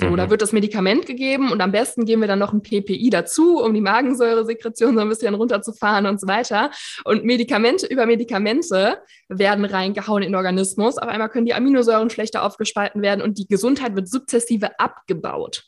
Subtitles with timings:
[0.00, 0.16] So, mhm.
[0.16, 3.58] da wird das Medikament gegeben und am besten geben wir dann noch ein PPI dazu,
[3.58, 6.70] um die Magensäuresekretion so ein bisschen runterzufahren und so weiter.
[7.04, 8.98] Und Medikamente über Medikamente
[9.28, 10.98] werden reingehauen in den Organismus.
[10.98, 15.64] Auf einmal können die Aminosäuren schlechter aufgespalten werden und die Gesundheit wird sukzessive abgebaut.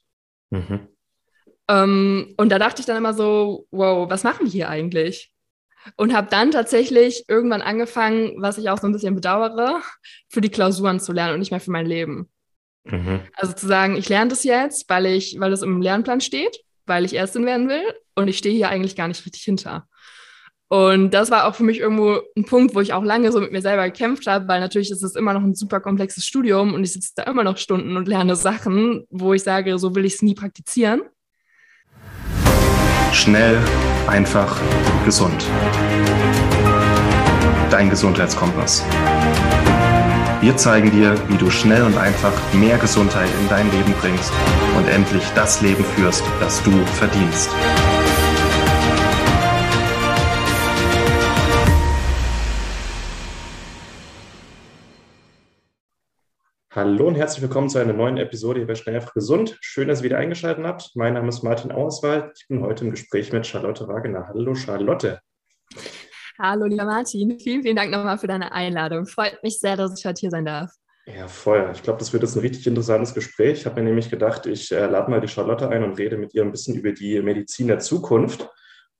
[0.51, 0.87] Mhm.
[1.67, 5.33] Ähm, und da dachte ich dann immer so, wow, was machen wir hier eigentlich?
[5.97, 9.83] Und habe dann tatsächlich irgendwann angefangen, was ich auch so ein bisschen bedauere,
[10.29, 12.31] für die Klausuren zu lernen und nicht mehr für mein Leben.
[12.85, 13.21] Mhm.
[13.35, 17.05] Also zu sagen, ich lerne das jetzt, weil ich, weil es im Lernplan steht, weil
[17.05, 17.83] ich Ärztin werden will
[18.15, 19.87] und ich stehe hier eigentlich gar nicht richtig hinter.
[20.73, 23.51] Und das war auch für mich irgendwo ein Punkt, wo ich auch lange so mit
[23.51, 26.85] mir selber gekämpft habe, weil natürlich ist es immer noch ein super komplexes Studium und
[26.85, 30.15] ich sitze da immer noch Stunden und lerne Sachen, wo ich sage, so will ich
[30.15, 31.03] es nie praktizieren.
[33.13, 33.59] Schnell,
[34.07, 34.61] einfach,
[35.05, 35.45] gesund.
[37.69, 38.85] Dein Gesundheitskompass.
[40.43, 44.33] Wir zeigen dir, wie du schnell und einfach mehr Gesundheit in dein Leben bringst
[44.75, 47.51] und endlich das Leben führst, das du verdienst.
[56.71, 59.59] Hallo und herzlich willkommen zu einer neuen Episode hier bei Schnell einfach gesund.
[59.61, 60.93] Schön, dass ihr wieder eingeschaltet habt.
[60.95, 62.33] Mein Name ist Martin Auerswald.
[62.35, 64.29] Ich bin heute im Gespräch mit Charlotte Wagener.
[64.29, 65.21] Hallo Charlotte.
[66.43, 67.39] Hallo, lieber Martin.
[67.39, 69.05] Vielen, vielen Dank nochmal für deine Einladung.
[69.05, 70.71] Freut mich sehr, dass ich heute hier sein darf.
[71.05, 71.71] Ja, voll.
[71.75, 73.59] Ich glaube, das wird jetzt ein richtig interessantes Gespräch.
[73.59, 76.33] Ich habe mir nämlich gedacht, ich äh, lade mal die Charlotte ein und rede mit
[76.33, 78.49] ihr ein bisschen über die Medizin der Zukunft.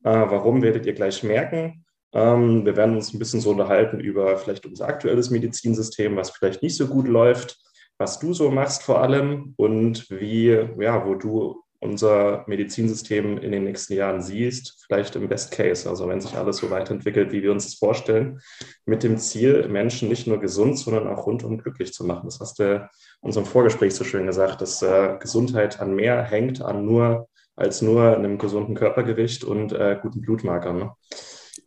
[0.05, 1.87] Äh, warum werdet ihr gleich merken?
[2.13, 6.63] Ähm, wir werden uns ein bisschen so unterhalten über vielleicht unser aktuelles Medizinsystem, was vielleicht
[6.63, 7.59] nicht so gut läuft,
[7.97, 13.65] was du so machst vor allem und wie, ja, wo du unser Medizinsystem in den
[13.65, 17.53] nächsten Jahren siehst, vielleicht im Best Case, also wenn sich alles so weiterentwickelt, wie wir
[17.53, 18.41] uns das vorstellen,
[18.85, 22.27] mit dem Ziel, Menschen nicht nur gesund, sondern auch rundum glücklich zu machen.
[22.27, 22.89] Das hast du in
[23.21, 28.17] unserem Vorgespräch so schön gesagt, dass äh, Gesundheit an mehr hängt an nur als nur
[28.17, 30.79] einem gesunden Körpergewicht und äh, guten Blutmarkern.
[30.79, 30.93] Ne?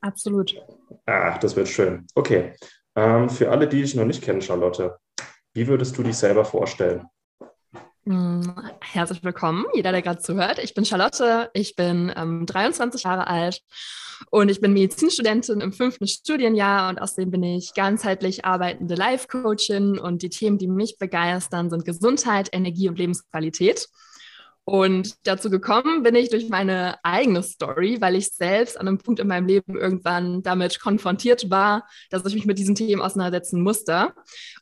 [0.01, 0.55] Absolut.
[1.05, 2.07] Ach, das wird schön.
[2.15, 2.53] Okay.
[2.95, 4.97] Ähm, für alle, die dich noch nicht kennen, Charlotte,
[5.53, 7.05] wie würdest du dich selber vorstellen?
[8.05, 10.59] Hm, herzlich willkommen, jeder, der gerade zuhört.
[10.61, 13.61] Ich bin Charlotte, ich bin ähm, 23 Jahre alt
[14.29, 20.21] und ich bin Medizinstudentin im fünften Studienjahr und außerdem bin ich ganzheitlich arbeitende Life-Coachin und
[20.21, 23.87] die Themen, die mich begeistern, sind Gesundheit, Energie und Lebensqualität.
[24.65, 29.19] Und dazu gekommen bin ich durch meine eigene Story, weil ich selbst an einem Punkt
[29.19, 34.13] in meinem Leben irgendwann damit konfrontiert war, dass ich mich mit diesen Themen auseinandersetzen musste.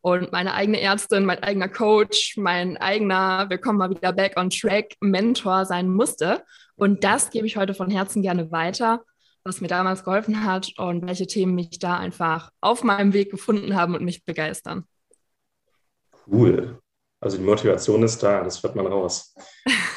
[0.01, 4.49] Und meine eigene Ärztin, mein eigener Coach, mein eigener, wir kommen mal wieder back on
[4.49, 6.43] track, Mentor sein musste.
[6.75, 9.03] Und das gebe ich heute von Herzen gerne weiter,
[9.43, 13.75] was mir damals geholfen hat und welche Themen mich da einfach auf meinem Weg gefunden
[13.75, 14.85] haben und mich begeistern.
[16.25, 16.80] Cool.
[17.21, 19.35] Also die Motivation ist da, das wird man raus.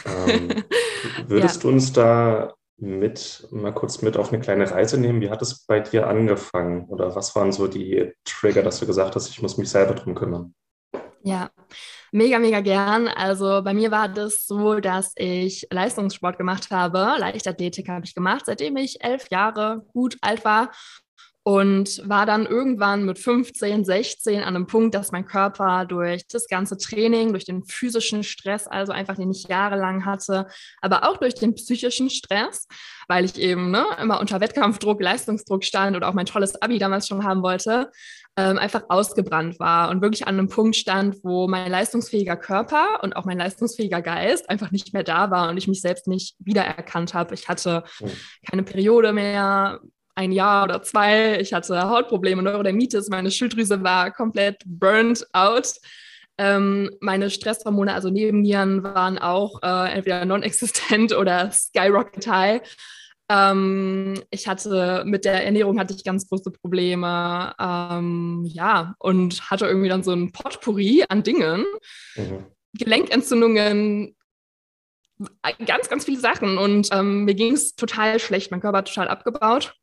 [0.04, 0.62] ähm,
[1.26, 1.60] würdest ja.
[1.62, 5.22] du uns da mit, mal kurz mit auf eine kleine Reise nehmen?
[5.22, 6.84] Wie hat es bei dir angefangen?
[6.84, 10.14] Oder was waren so die Trigger, dass du gesagt hast, ich muss mich selber drum
[10.14, 10.54] kümmern?
[11.22, 11.50] Ja,
[12.12, 13.08] mega, mega gern.
[13.08, 17.14] Also bei mir war das so, dass ich Leistungssport gemacht habe.
[17.18, 20.70] Leichtathletik habe ich gemacht, seitdem ich elf Jahre gut alt war
[21.46, 26.48] und war dann irgendwann mit 15, 16 an einem Punkt, dass mein Körper durch das
[26.48, 30.46] ganze Training, durch den physischen Stress, also einfach den ich jahrelang hatte,
[30.80, 32.66] aber auch durch den psychischen Stress,
[33.08, 37.08] weil ich eben ne, immer unter Wettkampfdruck, Leistungsdruck stand oder auch mein tolles Abi damals
[37.08, 37.90] schon haben wollte,
[38.36, 43.16] ähm, einfach ausgebrannt war und wirklich an einem Punkt stand, wo mein leistungsfähiger Körper und
[43.16, 47.12] auch mein leistungsfähiger Geist einfach nicht mehr da war und ich mich selbst nicht wiedererkannt
[47.12, 47.34] habe.
[47.34, 48.08] Ich hatte oh.
[48.48, 49.80] keine Periode mehr,
[50.14, 51.40] ein Jahr oder zwei.
[51.40, 55.74] Ich hatte Hautprobleme, Neurodermitis, meine Schilddrüse war komplett burned out.
[56.36, 62.60] Ähm, meine Stresshormone, also Nebennieren, waren auch äh, entweder non-existent oder skyrocket high.
[63.30, 69.66] Ähm, ich hatte mit der Ernährung hatte ich ganz große Probleme, ähm, ja, und hatte
[69.66, 71.64] irgendwie dann so ein Potpourri an Dingen,
[72.16, 72.46] mhm.
[72.74, 74.14] Gelenkentzündungen,
[75.64, 76.58] ganz, ganz viele Sachen.
[76.58, 78.50] Und ähm, mir ging es total schlecht.
[78.50, 79.74] Mein Körper hat total abgebaut.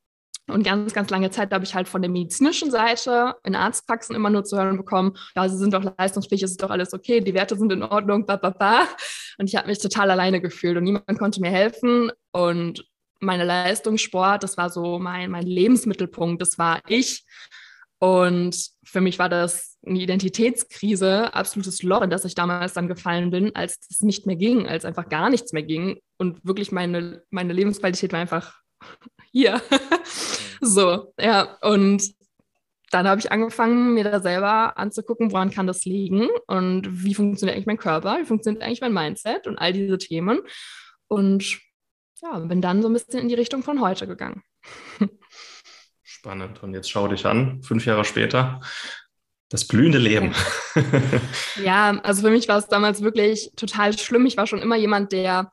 [0.47, 4.29] Und ganz, ganz lange Zeit habe ich halt von der medizinischen Seite in Arztpraxen immer
[4.29, 7.33] nur zu hören bekommen, ja, sie sind doch leistungsfähig, es ist doch alles okay, die
[7.33, 8.87] Werte sind in Ordnung, ba, ba, ba.
[9.37, 12.11] Und ich habe mich total alleine gefühlt und niemand konnte mir helfen.
[12.31, 12.85] Und
[13.19, 17.23] meine Leistungssport, das war so mein, mein Lebensmittelpunkt, das war ich.
[17.99, 23.29] Und für mich war das eine Identitätskrise, absolutes Loch, in das ich damals dann gefallen
[23.29, 25.99] bin, als es nicht mehr ging, als einfach gar nichts mehr ging.
[26.17, 28.59] Und wirklich meine, meine Lebensqualität war einfach
[29.31, 29.61] hier.
[30.61, 32.03] so, ja, und
[32.91, 37.55] dann habe ich angefangen, mir da selber anzugucken, woran kann das liegen und wie funktioniert
[37.55, 40.41] eigentlich mein Körper, wie funktioniert eigentlich mein Mindset und all diese Themen.
[41.07, 41.59] Und
[42.21, 44.43] ja, bin dann so ein bisschen in die Richtung von heute gegangen.
[46.03, 46.61] Spannend.
[46.61, 48.61] Und jetzt schau dich an, fünf Jahre später.
[49.49, 50.33] Das blühende Leben.
[51.61, 54.25] Ja, also für mich war es damals wirklich total schlimm.
[54.25, 55.51] Ich war schon immer jemand, der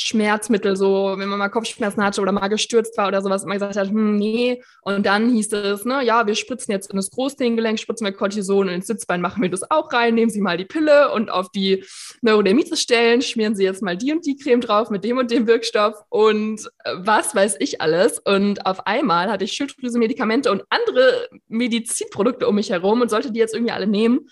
[0.00, 3.76] Schmerzmittel, so wenn man mal Kopfschmerzen hatte oder mal gestürzt war oder sowas, immer gesagt
[3.76, 4.62] hat, hm, nee.
[4.82, 8.68] Und dann hieß es, ne, ja, wir spritzen jetzt in das Großdehngelenk, spritzen wir Cortison
[8.68, 11.50] und ins Sitzbein machen wir das auch rein, nehmen Sie mal die Pille und auf
[11.50, 11.84] die
[12.22, 15.96] Neurodermitis-Stellen schmieren Sie jetzt mal die und die Creme drauf mit dem und dem Wirkstoff
[16.10, 18.20] und äh, was weiß ich alles.
[18.20, 23.40] Und auf einmal hatte ich Schilddrüse-Medikamente und andere Medizinprodukte um mich herum und sollte die
[23.40, 24.28] jetzt irgendwie alle nehmen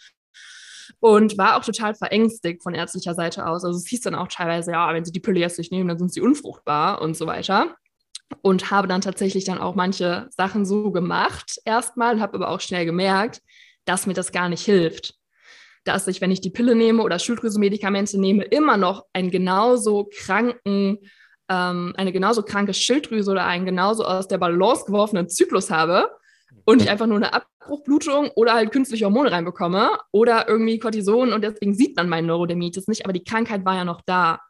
[1.00, 3.64] und war auch total verängstigt von ärztlicher Seite aus.
[3.64, 5.98] Also es hieß dann auch teilweise, ja, wenn sie die Pille jetzt nicht nehmen, dann
[5.98, 7.74] sind sie unfruchtbar und so weiter.
[8.42, 12.84] Und habe dann tatsächlich dann auch manche Sachen so gemacht erstmal, habe aber auch schnell
[12.84, 13.40] gemerkt,
[13.84, 15.14] dass mir das gar nicht hilft.
[15.84, 20.98] Dass ich, wenn ich die Pille nehme oder Schilddrüse-Medikamente nehme, immer noch einen genauso kranken
[21.48, 26.10] ähm, eine genauso kranke Schilddrüse oder einen genauso aus der Balance geworfenen Zyklus habe
[26.64, 31.42] und ich einfach nur eine Abbruchblutung oder halt künstliche Hormone reinbekomme oder irgendwie Cortison und
[31.42, 34.40] deswegen sieht man mein Neurodermitis nicht, aber die Krankheit war ja noch da.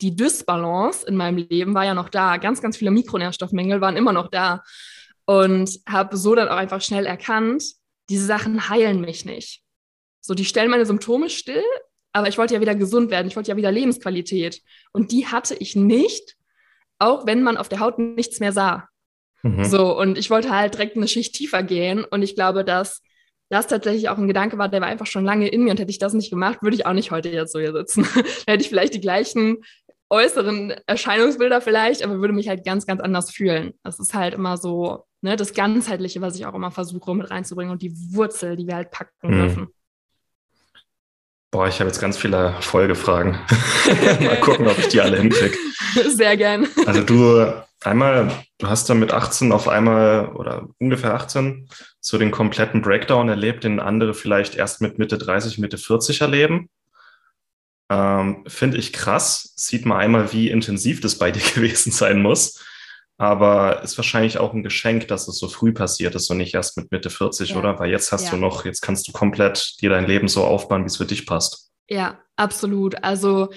[0.00, 2.36] Die Dysbalance in meinem Leben war ja noch da.
[2.36, 4.62] Ganz, ganz viele Mikronährstoffmängel waren immer noch da.
[5.24, 7.64] Und habe so dann auch einfach schnell erkannt,
[8.08, 9.62] diese Sachen heilen mich nicht.
[10.20, 11.64] So, die stellen meine Symptome still,
[12.12, 14.62] aber ich wollte ja wieder gesund werden, ich wollte ja wieder Lebensqualität.
[14.92, 16.36] Und die hatte ich nicht,
[16.98, 18.88] auch wenn man auf der Haut nichts mehr sah.
[19.42, 19.64] Mhm.
[19.64, 22.04] So, und ich wollte halt direkt eine Schicht tiefer gehen.
[22.04, 23.02] Und ich glaube, dass
[23.48, 25.70] das tatsächlich auch ein Gedanke war, der war einfach schon lange in mir.
[25.70, 28.06] Und hätte ich das nicht gemacht, würde ich auch nicht heute jetzt so hier sitzen.
[28.46, 29.58] da hätte ich vielleicht die gleichen
[30.08, 33.74] äußeren Erscheinungsbilder vielleicht, aber würde mich halt ganz, ganz anders fühlen.
[33.82, 37.72] Das ist halt immer so, ne, das Ganzheitliche, was ich auch immer versuche mit reinzubringen
[37.72, 39.32] und die Wurzel, die wir halt packen mhm.
[39.32, 39.68] dürfen.
[41.50, 43.38] Boah, ich habe jetzt ganz viele Folgefragen.
[44.20, 45.56] Mal gucken, ob ich die alle hinkriege.
[46.08, 46.68] Sehr gern.
[46.84, 47.52] Also du
[47.86, 51.68] einmal, du hast dann mit 18 auf einmal oder ungefähr 18
[52.00, 56.68] so den kompletten Breakdown erlebt, den andere vielleicht erst mit Mitte 30, Mitte 40 erleben.
[57.88, 59.52] Ähm, Finde ich krass.
[59.56, 62.62] Sieht man einmal, wie intensiv das bei dir gewesen sein muss.
[63.18, 66.76] Aber ist wahrscheinlich auch ein Geschenk, dass es so früh passiert ist und nicht erst
[66.76, 67.56] mit Mitte 40, ja.
[67.56, 67.78] oder?
[67.78, 68.30] Weil jetzt hast ja.
[68.32, 71.26] du noch, jetzt kannst du komplett dir dein Leben so aufbauen, wie es für dich
[71.26, 71.70] passt.
[71.88, 73.02] Ja, absolut.
[73.02, 73.48] Also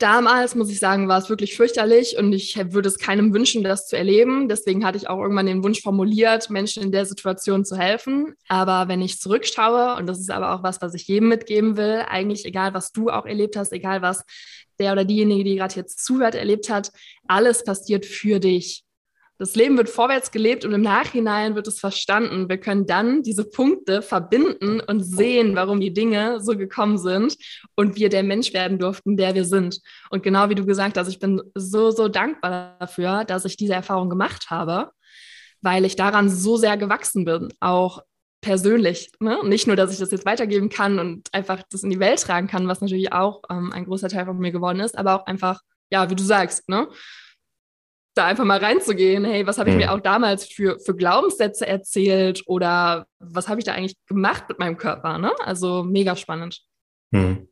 [0.00, 3.86] damals, muss ich sagen, war es wirklich fürchterlich und ich würde es keinem wünschen, das
[3.86, 4.48] zu erleben.
[4.48, 8.34] Deswegen hatte ich auch irgendwann den Wunsch formuliert, Menschen in der Situation zu helfen.
[8.48, 12.02] Aber wenn ich zurückschaue, und das ist aber auch was, was ich jedem mitgeben will,
[12.08, 14.24] eigentlich egal, was du auch erlebt hast, egal was
[14.78, 16.90] der oder diejenige, die gerade jetzt zuhört, erlebt hat,
[17.28, 18.84] alles passiert für dich.
[19.40, 22.50] Das Leben wird vorwärts gelebt und im Nachhinein wird es verstanden.
[22.50, 27.38] Wir können dann diese Punkte verbinden und sehen, warum die Dinge so gekommen sind
[27.74, 29.80] und wir der Mensch werden durften, der wir sind.
[30.10, 33.72] Und genau wie du gesagt hast, ich bin so, so dankbar dafür, dass ich diese
[33.72, 34.90] Erfahrung gemacht habe,
[35.62, 38.02] weil ich daran so sehr gewachsen bin, auch
[38.42, 39.10] persönlich.
[39.20, 39.38] Ne?
[39.44, 42.46] Nicht nur, dass ich das jetzt weitergeben kann und einfach das in die Welt tragen
[42.46, 45.62] kann, was natürlich auch ähm, ein großer Teil von mir geworden ist, aber auch einfach,
[45.90, 46.88] ja, wie du sagst, ne?
[48.14, 49.82] Da einfach mal reinzugehen, hey, was habe ich mhm.
[49.82, 54.58] mir auch damals für, für Glaubenssätze erzählt oder was habe ich da eigentlich gemacht mit
[54.58, 55.32] meinem Körper, ne?
[55.44, 56.60] Also mega spannend.
[57.10, 57.48] Mhm.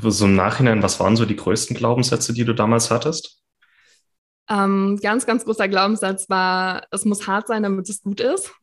[0.00, 3.42] So im Nachhinein, was waren so die größten Glaubenssätze, die du damals hattest?
[4.48, 8.52] Ähm, ganz, ganz großer Glaubenssatz war, es muss hart sein, damit es gut ist.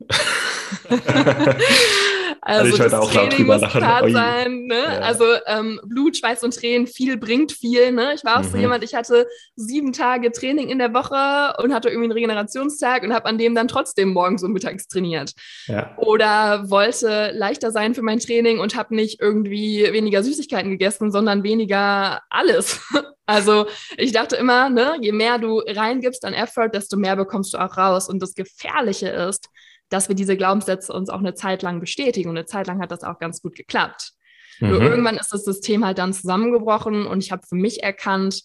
[2.40, 4.66] Also, also ich das auch Training muss hart sein.
[4.66, 4.74] Ne?
[4.74, 4.98] Ja.
[5.00, 7.92] Also ähm, Blut, Schweiß und Tränen, viel bringt viel.
[7.92, 8.14] Ne?
[8.14, 8.50] Ich war auch mhm.
[8.50, 13.02] so jemand, ich hatte sieben Tage Training in der Woche und hatte irgendwie einen Regenerationstag
[13.02, 15.32] und habe an dem dann trotzdem morgens und mittags trainiert.
[15.66, 15.96] Ja.
[15.98, 21.42] Oder wollte leichter sein für mein Training und habe nicht irgendwie weniger Süßigkeiten gegessen, sondern
[21.42, 22.80] weniger alles.
[23.28, 23.66] Also
[23.96, 27.76] ich dachte immer, ne, je mehr du reingibst an Effort, desto mehr bekommst du auch
[27.76, 28.08] raus.
[28.08, 29.48] Und das Gefährliche ist,
[29.88, 32.28] dass wir diese Glaubenssätze uns auch eine Zeit lang bestätigen.
[32.28, 34.12] Und eine Zeit lang hat das auch ganz gut geklappt.
[34.60, 34.70] Mhm.
[34.70, 38.42] Nur irgendwann ist das System halt dann zusammengebrochen und ich habe für mich erkannt,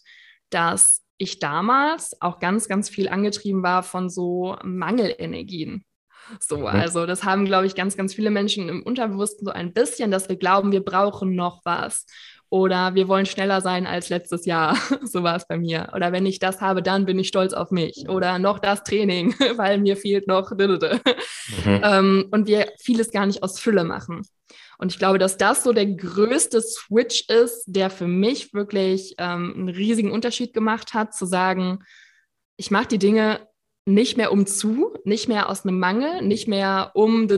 [0.50, 5.86] dass ich damals auch ganz, ganz viel angetrieben war von so Mangelenergien.
[6.39, 6.65] So, mhm.
[6.65, 10.29] also das haben, glaube ich, ganz, ganz viele Menschen im Unterbewussten so ein bisschen, dass
[10.29, 12.05] wir glauben, wir brauchen noch was
[12.51, 14.77] oder wir wollen schneller sein als letztes Jahr.
[15.03, 15.89] so war es bei mir.
[15.96, 18.10] Oder wenn ich das habe, dann bin ich stolz auf mich.
[18.10, 20.51] Oder noch das Training, weil mir fehlt noch.
[20.51, 21.00] Mhm.
[21.65, 24.22] Ähm, und wir vieles gar nicht aus Fülle machen.
[24.77, 29.53] Und ich glaube, dass das so der größte Switch ist, der für mich wirklich ähm,
[29.55, 31.79] einen riesigen Unterschied gemacht hat, zu sagen,
[32.58, 33.48] ich mache die Dinge
[33.86, 37.29] nicht mehr um zu, nicht mehr aus einem Mangel, nicht mehr um,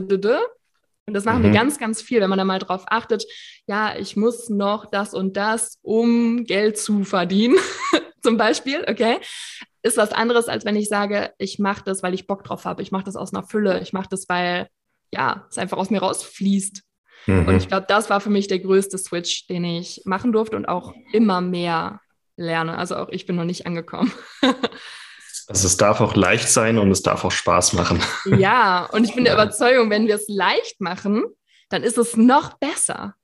[1.06, 1.44] Und das machen mhm.
[1.44, 3.24] wir ganz, ganz viel, wenn man da mal drauf achtet,
[3.66, 7.56] ja, ich muss noch das und das, um Geld zu verdienen,
[8.22, 9.18] zum Beispiel, okay?
[9.82, 12.80] Ist was anderes, als wenn ich sage, ich mache das, weil ich Bock drauf habe.
[12.80, 13.80] Ich mache das aus einer Fülle.
[13.80, 14.68] Ich mache das, weil,
[15.12, 16.82] ja, es einfach aus mir rausfließt.
[17.26, 17.48] Mhm.
[17.48, 20.66] Und ich glaube, das war für mich der größte Switch, den ich machen durfte und
[20.66, 22.00] auch immer mehr
[22.36, 22.78] lerne.
[22.78, 24.10] Also auch ich bin noch nicht angekommen.
[25.48, 28.00] Also es darf auch leicht sein und es darf auch Spaß machen.
[28.38, 31.24] Ja, und ich bin der Überzeugung, wenn wir es leicht machen,
[31.68, 33.14] dann ist es noch besser.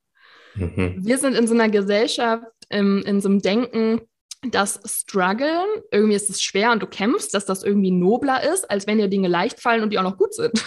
[0.55, 0.97] Mhm.
[0.99, 4.01] Wir sind in so einer Gesellschaft, in, in so einem Denken,
[4.49, 8.87] dass Struggeln, irgendwie ist es schwer und du kämpfst, dass das irgendwie nobler ist, als
[8.87, 10.63] wenn dir Dinge leicht fallen und die auch noch gut sind.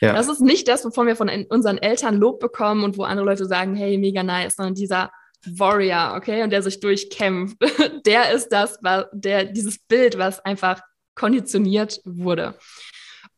[0.00, 0.12] Ja.
[0.12, 3.46] Das ist nicht das, wovon wir von unseren Eltern Lob bekommen und wo andere Leute
[3.46, 5.10] sagen, hey, mega nice, sondern dieser
[5.46, 7.56] Warrior, okay, und der sich durchkämpft,
[8.06, 8.78] der ist das,
[9.12, 10.80] der, dieses Bild, was einfach
[11.14, 12.56] konditioniert wurde.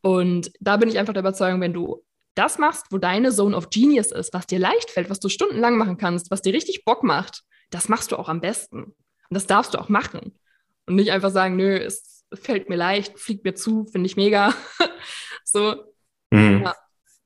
[0.02, 2.02] Und da bin ich einfach der Überzeugung, wenn du
[2.34, 5.76] das machst, wo deine Zone of Genius ist, was dir leicht fällt, was du stundenlang
[5.76, 8.84] machen kannst, was dir richtig Bock macht, das machst du auch am besten.
[8.84, 8.94] Und
[9.28, 10.38] das darfst du auch machen.
[10.86, 14.54] Und nicht einfach sagen, nö, es fällt mir leicht, fliegt mir zu, finde ich mega.
[15.44, 15.84] so.
[16.30, 16.62] Mhm.
[16.64, 16.76] Ja.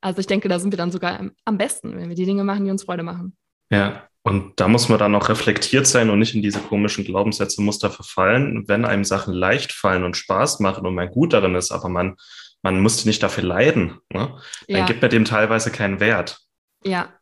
[0.00, 2.64] Also ich denke, da sind wir dann sogar am besten, wenn wir die Dinge machen,
[2.64, 3.36] die uns Freude machen.
[3.70, 7.60] Ja, und da muss man dann auch reflektiert sein und nicht in diese komischen Glaubenssätze,
[7.60, 8.66] Muster verfallen.
[8.66, 12.16] Wenn einem Sachen leicht fallen und Spaß machen und man gut darin ist, aber man,
[12.62, 14.34] man musste nicht dafür leiden, ne?
[14.66, 14.86] dann ja.
[14.86, 16.38] gibt man dem teilweise keinen Wert.
[16.82, 17.12] Ja.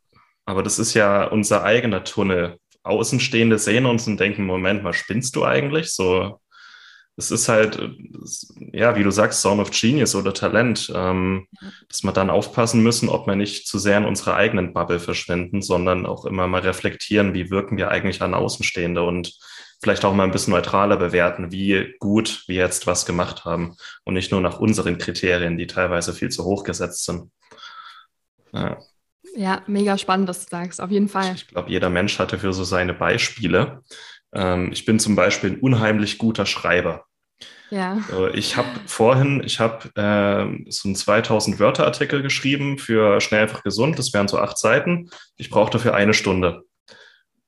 [0.44, 2.59] Aber das ist ja unser eigener Tunnel.
[2.85, 5.92] Außenstehende sehen uns und denken, Moment mal, spinnst du eigentlich?
[5.92, 6.40] So,
[7.16, 7.78] es ist halt,
[8.73, 11.47] ja, wie du sagst, Zone of Genius oder Talent, ähm,
[11.88, 15.61] dass wir dann aufpassen müssen, ob wir nicht zu sehr in unserer eigenen Bubble verschwenden,
[15.61, 19.38] sondern auch immer mal reflektieren, wie wirken wir eigentlich an Außenstehende und
[19.83, 24.14] vielleicht auch mal ein bisschen neutraler bewerten, wie gut wir jetzt was gemacht haben und
[24.14, 27.31] nicht nur nach unseren Kriterien, die teilweise viel zu hoch gesetzt sind.
[28.52, 28.78] Ja.
[29.35, 31.35] Ja, mega spannend, was du sagst, auf jeden Fall.
[31.35, 33.83] Ich glaube, jeder Mensch hatte für so seine Beispiele.
[34.34, 37.04] Ähm, ich bin zum Beispiel ein unheimlich guter Schreiber.
[37.70, 37.98] Ja.
[38.34, 43.62] Ich habe vorhin, ich habe äh, so einen 2000 Wörter Artikel geschrieben für schnell einfach
[43.62, 43.98] gesund.
[43.98, 45.08] Das wären so acht Seiten.
[45.38, 46.64] Ich brauche dafür eine Stunde.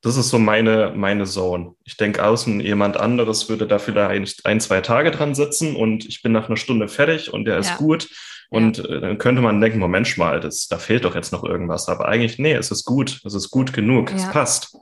[0.00, 1.74] Das ist so meine, meine Zone.
[1.84, 6.22] Ich denke, außen jemand anderes würde da vielleicht ein, zwei Tage dran sitzen und ich
[6.22, 7.76] bin nach einer Stunde fertig und der ist ja.
[7.76, 8.08] gut.
[8.48, 8.84] Und ja.
[8.84, 11.88] äh, dann könnte man denken, Moment mal, das, da fehlt doch jetzt noch irgendwas.
[11.88, 13.20] Aber eigentlich, nee, es ist gut.
[13.24, 14.10] Es ist gut genug.
[14.10, 14.16] Ja.
[14.16, 14.76] Es passt.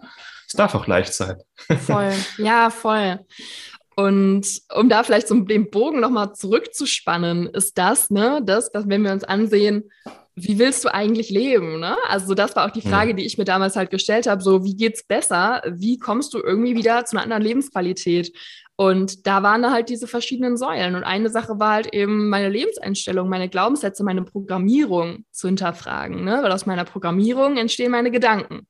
[0.52, 1.42] Es darf auch leicht sein.
[1.86, 3.20] Voll, ja, voll.
[3.96, 9.02] Und um da vielleicht so den Bogen nochmal zurückzuspannen, ist das, ne, das, dass wenn
[9.02, 9.90] wir uns ansehen,
[10.34, 11.80] wie willst du eigentlich leben?
[11.80, 11.96] Ne?
[12.06, 14.76] Also das war auch die Frage, die ich mir damals halt gestellt habe, so wie
[14.76, 15.62] geht's besser?
[15.66, 18.36] Wie kommst du irgendwie wieder zu einer anderen Lebensqualität?
[18.76, 20.96] Und da waren da halt diese verschiedenen Säulen.
[20.96, 26.24] Und eine Sache war halt eben meine Lebenseinstellung, meine Glaubenssätze, meine Programmierung zu hinterfragen.
[26.24, 26.40] Ne?
[26.42, 28.66] Weil aus meiner Programmierung entstehen meine Gedanken.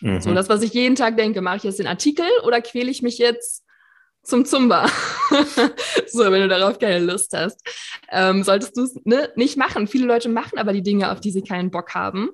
[0.00, 0.20] Mhm.
[0.20, 3.02] So, das, was ich jeden Tag denke, mache ich jetzt den Artikel oder quäle ich
[3.02, 3.64] mich jetzt
[4.22, 4.86] zum Zumba?
[6.08, 7.60] so, wenn du darauf keine Lust hast.
[8.10, 9.86] Ähm, solltest du es ne, nicht machen.
[9.86, 12.30] Viele Leute machen aber die Dinge, auf die sie keinen Bock haben.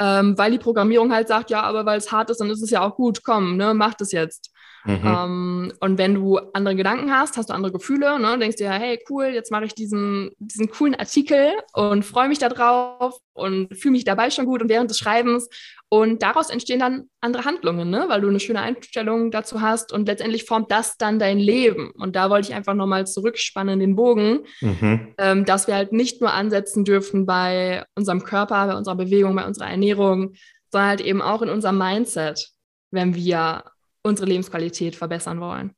[0.00, 2.70] Ähm, weil die Programmierung halt sagt, ja, aber weil es hart ist, dann ist es
[2.70, 4.52] ja auch gut, komm, ne, mach das jetzt.
[4.84, 5.00] Mhm.
[5.04, 8.38] Ähm, und wenn du andere Gedanken hast, hast du andere Gefühle, ne?
[8.38, 13.18] denkst dir, hey, cool, jetzt mache ich diesen, diesen coolen Artikel und freue mich darauf
[13.34, 15.48] und fühle mich dabei schon gut und während des Schreibens.
[15.90, 18.04] Und daraus entstehen dann andere Handlungen, ne?
[18.08, 21.92] weil du eine schöne Einstellung dazu hast und letztendlich formt das dann dein Leben.
[21.92, 25.14] Und da wollte ich einfach nochmal zurückspannen, den Bogen, mhm.
[25.16, 29.46] ähm, dass wir halt nicht nur ansetzen dürfen bei unserem Körper, bei unserer Bewegung, bei
[29.46, 30.34] unserer Ernährung,
[30.70, 32.50] sondern halt eben auch in unserem Mindset,
[32.90, 33.64] wenn wir
[34.02, 35.72] unsere Lebensqualität verbessern wollen.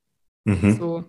[0.44, 0.76] Mhm.
[0.76, 1.04] So.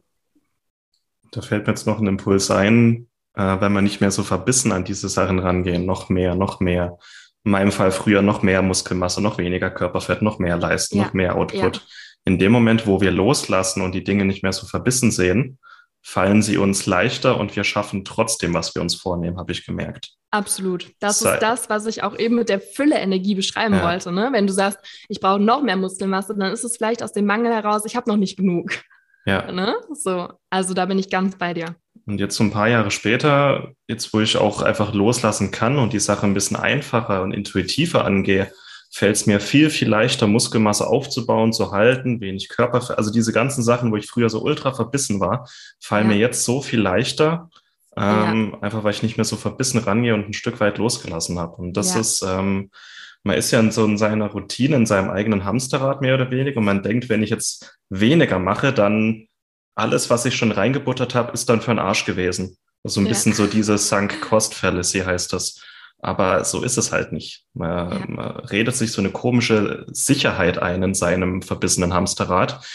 [1.32, 4.72] Da fällt mir jetzt noch ein Impuls ein, äh, wenn wir nicht mehr so verbissen
[4.72, 7.00] an diese Sachen rangehen, noch mehr, noch mehr.
[7.44, 11.06] In meinem Fall früher noch mehr Muskelmasse, noch weniger Körperfett, noch mehr Leisten, ja.
[11.06, 11.78] noch mehr Output.
[11.78, 11.82] Ja.
[12.26, 15.58] In dem Moment, wo wir loslassen und die Dinge nicht mehr so verbissen sehen,
[16.04, 20.14] fallen sie uns leichter und wir schaffen trotzdem, was wir uns vornehmen, habe ich gemerkt.
[20.32, 20.92] Absolut.
[21.00, 21.34] Das Sei.
[21.34, 23.84] ist das, was ich auch eben mit der Fülle-Energie beschreiben ja.
[23.84, 24.12] wollte.
[24.12, 24.30] Ne?
[24.32, 24.80] Wenn du sagst,
[25.10, 28.10] ich brauche noch mehr Muskelmasse, dann ist es vielleicht aus dem Mangel heraus, ich habe
[28.10, 28.72] noch nicht genug.
[29.26, 29.52] Ja.
[29.52, 29.76] Ne?
[29.94, 31.76] So, also da bin ich ganz bei dir.
[32.06, 35.94] Und jetzt so ein paar Jahre später, jetzt wo ich auch einfach loslassen kann und
[35.94, 38.52] die Sache ein bisschen einfacher und intuitiver angehe,
[38.94, 43.64] fällt es mir viel, viel leichter, Muskelmasse aufzubauen, zu halten, wenig Körper, also diese ganzen
[43.64, 45.48] Sachen, wo ich früher so ultra verbissen war,
[45.80, 46.16] fallen ja.
[46.16, 47.50] mir jetzt so viel leichter,
[47.96, 48.60] ähm, ja.
[48.62, 51.56] einfach weil ich nicht mehr so verbissen rangehe und ein Stück weit losgelassen habe.
[51.56, 52.02] Und das ja.
[52.02, 52.70] ist, ähm,
[53.24, 56.58] man ist ja in so in seiner Routine, in seinem eigenen Hamsterrad mehr oder weniger
[56.58, 59.28] und man denkt, wenn ich jetzt weniger mache, dann
[59.82, 62.58] alles, was ich schon reingebuttert habe, ist dann für einen Arsch gewesen.
[62.84, 65.62] Also ein bisschen so diese Sunk Cost Fallacy heißt das.
[66.02, 67.46] aber so ist es halt nicht.
[67.54, 68.06] Man, ja.
[68.08, 72.66] man redet sich so eine komische Sicherheit ein in seinem verbissenen Hamsterrad,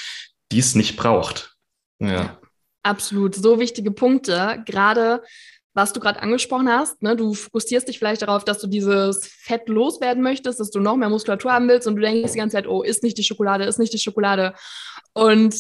[0.53, 1.57] die es nicht braucht.
[1.99, 2.09] Ja.
[2.09, 2.39] ja.
[2.83, 4.63] Absolut, so wichtige Punkte.
[4.65, 5.23] Gerade
[5.77, 9.69] was du gerade angesprochen hast, ne, du fokussierst dich vielleicht darauf, dass du dieses Fett
[9.69, 12.67] loswerden möchtest, dass du noch mehr Muskulatur haben willst und du denkst die ganze Zeit,
[12.67, 14.55] oh, ist nicht die Schokolade, ist nicht die Schokolade.
[15.13, 15.55] Und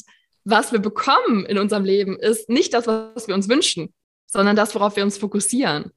[0.46, 3.92] was wir bekommen in unserem Leben, ist nicht das, was wir uns wünschen,
[4.26, 5.90] sondern das, worauf wir uns fokussieren.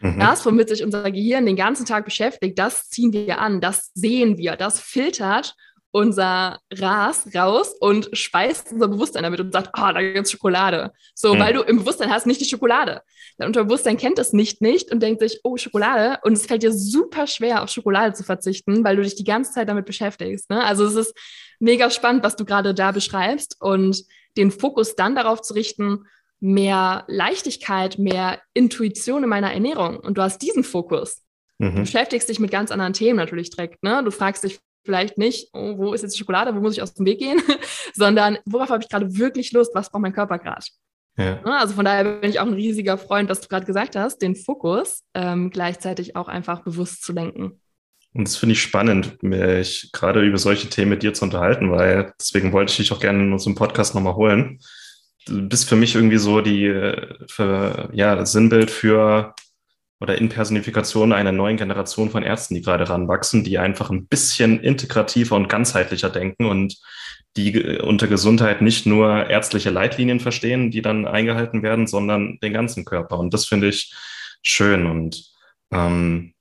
[0.00, 0.20] Mhm.
[0.20, 4.36] Das, womit sich unser Gehirn den ganzen Tag beschäftigt, das ziehen wir an, das sehen
[4.36, 5.54] wir, das filtert
[5.92, 10.92] unser Ras raus und speist unser Bewusstsein damit und sagt, ah, oh, da gibt's Schokolade.
[11.14, 11.38] So, mhm.
[11.38, 13.00] weil du im Bewusstsein hast nicht die Schokolade.
[13.38, 16.18] Dein Unterbewusstsein kennt es nicht nicht und denkt sich, oh, Schokolade.
[16.22, 19.52] Und es fällt dir super schwer, auf Schokolade zu verzichten, weil du dich die ganze
[19.52, 20.50] Zeit damit beschäftigst.
[20.50, 20.62] Ne?
[20.62, 21.14] Also es ist
[21.58, 24.04] mega spannend, was du gerade da beschreibst und
[24.36, 26.04] den Fokus dann darauf zu richten,
[26.40, 29.98] mehr Leichtigkeit, mehr Intuition in meiner Ernährung.
[29.98, 31.22] Und du hast diesen Fokus.
[31.58, 31.76] Mhm.
[31.76, 33.82] Du beschäftigst dich mit ganz anderen Themen natürlich direkt.
[33.82, 34.02] Ne?
[34.04, 36.94] Du fragst dich vielleicht nicht, oh, wo ist jetzt die Schokolade, wo muss ich aus
[36.94, 37.40] dem Weg gehen,
[37.94, 40.66] sondern worauf habe ich gerade wirklich Lust, was braucht mein Körper gerade.
[41.18, 41.40] Ja.
[41.42, 41.58] Ne?
[41.58, 44.36] Also von daher bin ich auch ein riesiger Freund, was du gerade gesagt hast, den
[44.36, 47.60] Fokus ähm, gleichzeitig auch einfach bewusst zu lenken.
[48.16, 52.14] Und das finde ich spannend, mich gerade über solche Themen mit dir zu unterhalten, weil
[52.20, 54.58] deswegen wollte ich dich auch gerne in unserem Podcast nochmal holen
[55.26, 56.72] du bist für mich irgendwie so die
[57.28, 59.34] für, ja, Sinnbild für
[60.00, 64.60] oder in Personifikation einer neuen Generation von Ärzten, die gerade ranwachsen, die einfach ein bisschen
[64.60, 66.78] integrativer und ganzheitlicher denken und
[67.36, 72.84] die unter Gesundheit nicht nur ärztliche Leitlinien verstehen, die dann eingehalten werden, sondern den ganzen
[72.84, 73.18] Körper.
[73.18, 73.92] Und das finde ich
[74.42, 74.86] schön.
[74.86, 75.24] Und
[75.70, 76.32] ähm,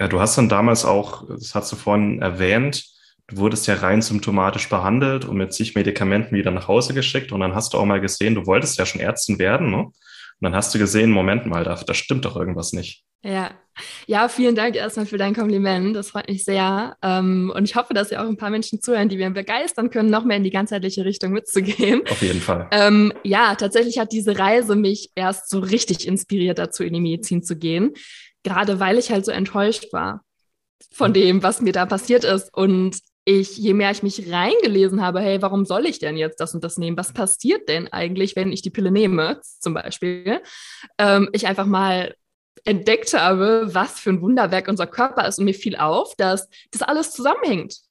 [0.00, 2.84] ja, du hast dann damals auch, das hast du vorhin erwähnt,
[3.28, 7.32] du wurdest ja rein symptomatisch behandelt und mit zig Medikamenten wieder nach Hause geschickt.
[7.32, 9.84] Und dann hast du auch mal gesehen, du wolltest ja schon Ärztin werden, ne?
[10.40, 13.04] Und dann hast du gesehen, Moment mal, da, da stimmt doch irgendwas nicht.
[13.24, 13.52] Ja.
[14.06, 15.96] ja, vielen Dank erstmal für dein Kompliment.
[15.96, 16.96] Das freut mich sehr.
[17.02, 20.10] Ähm, und ich hoffe, dass ja auch ein paar Menschen zuhören, die wir begeistern können,
[20.10, 22.02] noch mehr in die ganzheitliche Richtung mitzugehen.
[22.10, 22.68] Auf jeden Fall.
[22.72, 27.42] Ähm, ja, tatsächlich hat diese Reise mich erst so richtig inspiriert dazu, in die Medizin
[27.42, 27.94] zu gehen.
[28.44, 30.22] Gerade weil ich halt so enttäuscht war
[30.92, 32.54] von dem, was mir da passiert ist.
[32.54, 36.54] Und ich, je mehr ich mich reingelesen habe, hey, warum soll ich denn jetzt das
[36.54, 36.96] und das nehmen?
[36.96, 40.42] Was passiert denn eigentlich, wenn ich die Pille nehme, zum Beispiel?
[40.98, 42.14] Ähm, ich einfach mal
[42.64, 46.82] entdeckt habe, was für ein Wunderwerk unser Körper ist und mir fiel auf, dass das
[46.82, 47.83] alles zusammenhängt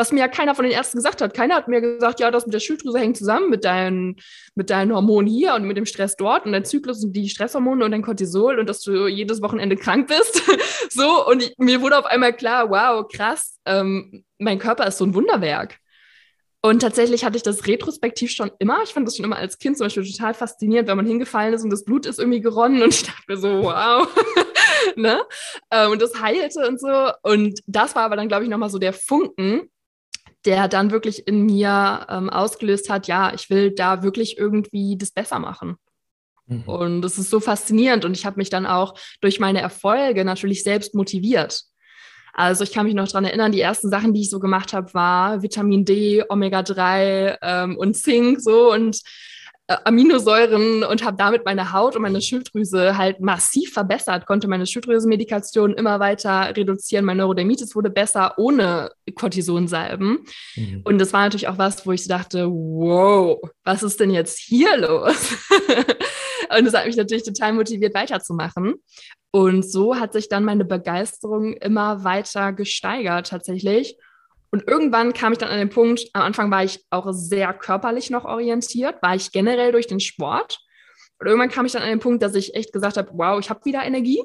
[0.00, 1.34] was mir ja keiner von den Ärzten gesagt hat.
[1.34, 4.16] Keiner hat mir gesagt, ja, das mit der Schilddrüse hängt zusammen mit deinen,
[4.54, 7.84] mit deinen Hormonen hier und mit dem Stress dort und dein Zyklus und die Stresshormone
[7.84, 10.42] und dein Cortisol und dass du jedes Wochenende krank bist.
[10.90, 15.04] so, und ich, mir wurde auf einmal klar, wow, krass, ähm, mein Körper ist so
[15.04, 15.76] ein Wunderwerk.
[16.62, 18.82] Und tatsächlich hatte ich das retrospektiv schon immer.
[18.82, 21.62] Ich fand das schon immer als Kind zum Beispiel total faszinierend, wenn man hingefallen ist
[21.62, 24.08] und das Blut ist irgendwie geronnen und ich dachte mir so, wow.
[24.96, 25.20] ne?
[25.70, 27.12] Ähm, und das heilte und so.
[27.22, 29.70] Und das war aber dann, glaube ich, nochmal so der Funken,
[30.44, 35.10] der dann wirklich in mir ähm, ausgelöst hat, ja, ich will da wirklich irgendwie das
[35.10, 35.76] besser machen.
[36.46, 36.62] Mhm.
[36.64, 40.62] Und das ist so faszinierend und ich habe mich dann auch durch meine Erfolge natürlich
[40.62, 41.62] selbst motiviert.
[42.32, 44.94] Also ich kann mich noch daran erinnern, die ersten Sachen, die ich so gemacht habe,
[44.94, 49.00] war Vitamin D, Omega-3 ähm, und Zink so und
[49.84, 55.74] Aminosäuren und habe damit meine Haut und meine Schilddrüse halt massiv verbessert, konnte meine Schilddrüsenmedikation
[55.74, 60.18] immer weiter reduzieren, mein Neurodermitis wurde besser ohne Cortisonsalben.
[60.56, 60.80] Mhm.
[60.84, 64.76] Und das war natürlich auch was, wo ich dachte, wow, was ist denn jetzt hier
[64.76, 65.36] los?
[66.58, 68.74] und das hat mich natürlich total motiviert, weiterzumachen.
[69.30, 73.96] Und so hat sich dann meine Begeisterung immer weiter gesteigert tatsächlich.
[74.52, 78.10] Und irgendwann kam ich dann an den Punkt, am Anfang war ich auch sehr körperlich
[78.10, 80.58] noch orientiert, war ich generell durch den Sport.
[81.18, 83.50] Und irgendwann kam ich dann an den Punkt, dass ich echt gesagt habe, wow, ich
[83.50, 84.22] habe wieder Energie,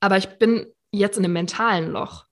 [0.00, 2.26] aber ich bin jetzt in einem mentalen Loch.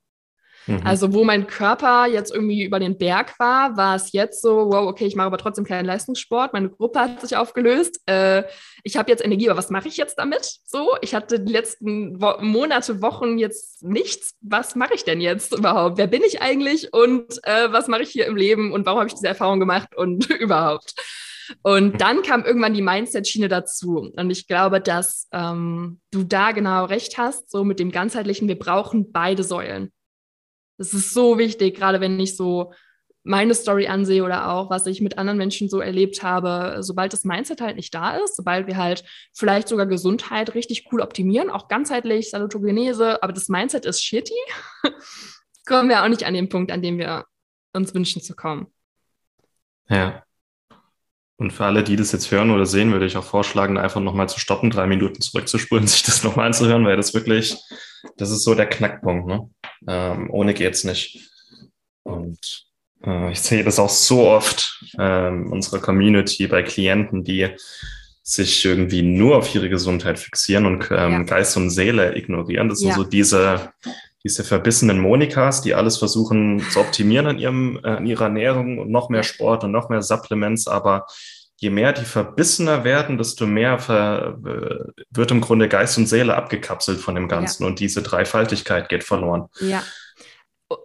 [0.69, 0.83] Mhm.
[0.85, 4.87] Also wo mein Körper jetzt irgendwie über den Berg war, war es jetzt so, wow,
[4.87, 6.53] okay, ich mache aber trotzdem keinen Leistungssport.
[6.53, 8.01] Meine Gruppe hat sich aufgelöst.
[8.07, 8.45] Äh,
[8.85, 10.59] ich habe jetzt Energie, aber was mache ich jetzt damit?
[10.65, 14.35] So, ich hatte die letzten Wo Monate, Wochen jetzt nichts.
[14.41, 15.99] Was mache ich denn jetzt überhaupt?
[15.99, 19.09] Wer bin ich eigentlich und äh, was mache ich hier im Leben und warum habe
[19.09, 20.95] ich diese Erfahrung gemacht und überhaupt?
[21.63, 24.11] Und dann kam irgendwann die Mindset-Schiene dazu.
[24.15, 28.59] Und ich glaube, dass ähm, du da genau recht hast, so mit dem ganzheitlichen, wir
[28.59, 29.91] brauchen beide Säulen.
[30.79, 32.73] Das ist so wichtig, gerade wenn ich so
[33.25, 37.25] meine Story ansehe oder auch, was ich mit anderen Menschen so erlebt habe, sobald das
[37.25, 41.69] Mindset halt nicht da ist, sobald wir halt vielleicht sogar Gesundheit richtig cool optimieren, auch
[41.69, 44.33] ganzheitlich, Salutogenese, aber das Mindset ist shitty,
[45.67, 47.27] kommen wir auch nicht an den Punkt, an dem wir
[47.75, 48.69] uns wünschen zu kommen.
[49.91, 50.23] Ja.
[51.37, 54.29] Und für alle, die das jetzt hören oder sehen, würde ich auch vorschlagen, einfach nochmal
[54.29, 57.57] zu stoppen, drei Minuten zurückzuspulen, sich das nochmal anzuhören, weil das wirklich,
[58.17, 59.27] das ist so der Knackpunkt.
[59.27, 59.51] Ne?
[59.87, 61.31] Ähm, ohne geht's nicht.
[62.03, 62.67] Und
[63.05, 67.49] äh, ich sehe das auch so oft ähm, unserer Community bei Klienten, die
[68.23, 71.23] sich irgendwie nur auf ihre Gesundheit fixieren und ähm, ja.
[71.23, 72.69] Geist und Seele ignorieren.
[72.69, 72.93] Das ja.
[72.93, 73.73] sind so diese,
[74.23, 78.91] diese verbissenen Monikas, die alles versuchen zu optimieren an, ihrem, äh, an ihrer Ernährung und
[78.91, 81.07] noch mehr Sport und noch mehr Supplements, aber
[81.61, 86.37] je mehr die verbissener werden, desto mehr ver, äh, wird im Grunde Geist und Seele
[86.37, 87.69] abgekapselt von dem Ganzen ja.
[87.69, 89.49] und diese Dreifaltigkeit geht verloren.
[89.61, 89.83] Ja.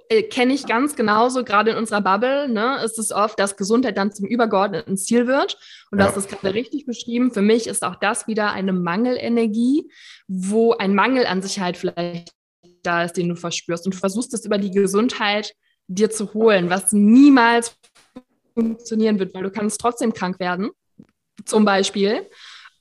[0.09, 3.97] Äh, kenne ich ganz genauso, gerade in unserer Bubble, ne, ist es oft, dass Gesundheit
[3.97, 5.59] dann zum übergeordneten Ziel wird.
[5.91, 6.05] Und ja.
[6.05, 7.31] du hast es gerade richtig beschrieben.
[7.31, 9.91] Für mich ist auch das wieder eine Mangelenergie,
[10.27, 12.31] wo ein Mangel an Sicherheit vielleicht
[12.81, 13.85] da ist, den du verspürst.
[13.85, 15.53] Und du versuchst es über die Gesundheit
[15.87, 17.75] dir zu holen, was niemals
[18.53, 20.71] funktionieren wird, weil du kannst trotzdem krank werden,
[21.45, 22.27] zum Beispiel.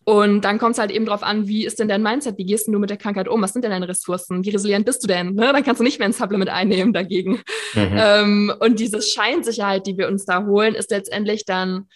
[0.04, 2.36] Und dann kommt es halt eben darauf an, wie ist denn dein Mindset?
[2.36, 3.40] Wie gehst du mit der Krankheit um?
[3.40, 4.44] Was sind denn deine Ressourcen?
[4.44, 5.34] Wie resilient bist du denn?
[5.34, 5.52] Ne?
[5.52, 7.40] Dann kannst du nicht mehr ein Supplement einnehmen dagegen.
[7.74, 7.96] Mhm.
[7.96, 11.86] Ähm, und diese Scheinsicherheit, die wir uns da holen, ist letztendlich dann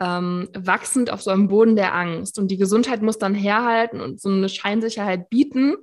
[0.00, 2.36] ähm, wachsend auf so einem Boden der Angst.
[2.38, 5.76] Und die Gesundheit muss dann herhalten und so eine Scheinsicherheit bieten.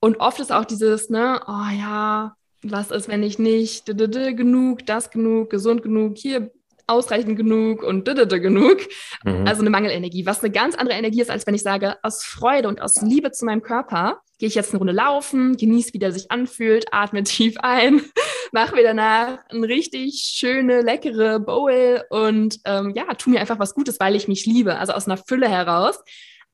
[0.00, 5.10] Und oft ist auch dieses, ne, oh ja, was ist, wenn ich nicht genug, das
[5.10, 6.50] genug, gesund genug, hier
[6.88, 8.78] ausreichend genug und genug.
[9.24, 9.46] Mhm.
[9.46, 12.68] Also eine Mangelenergie, was eine ganz andere Energie ist, als wenn ich sage, aus Freude
[12.68, 16.12] und aus Liebe zu meinem Körper gehe ich jetzt eine Runde laufen, genieße, wie der
[16.12, 18.00] sich anfühlt, atme tief ein,
[18.52, 23.74] mache mir danach eine richtig schöne, leckere Bowl und ähm, ja, tu mir einfach was
[23.74, 24.78] Gutes, weil ich mich liebe.
[24.78, 25.98] Also aus einer Fülle heraus,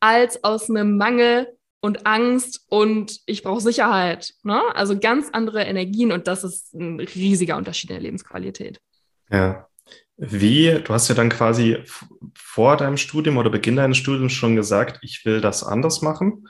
[0.01, 1.47] als aus einem Mangel
[1.81, 4.33] und Angst und ich brauche Sicherheit.
[4.43, 4.61] Ne?
[4.75, 8.81] Also ganz andere Energien und das ist ein riesiger Unterschied in der Lebensqualität.
[9.31, 9.69] Ja.
[10.29, 11.79] Wie, du hast ja dann quasi
[12.35, 16.49] vor deinem Studium oder Beginn deines Studiums schon gesagt, ich will das anders machen.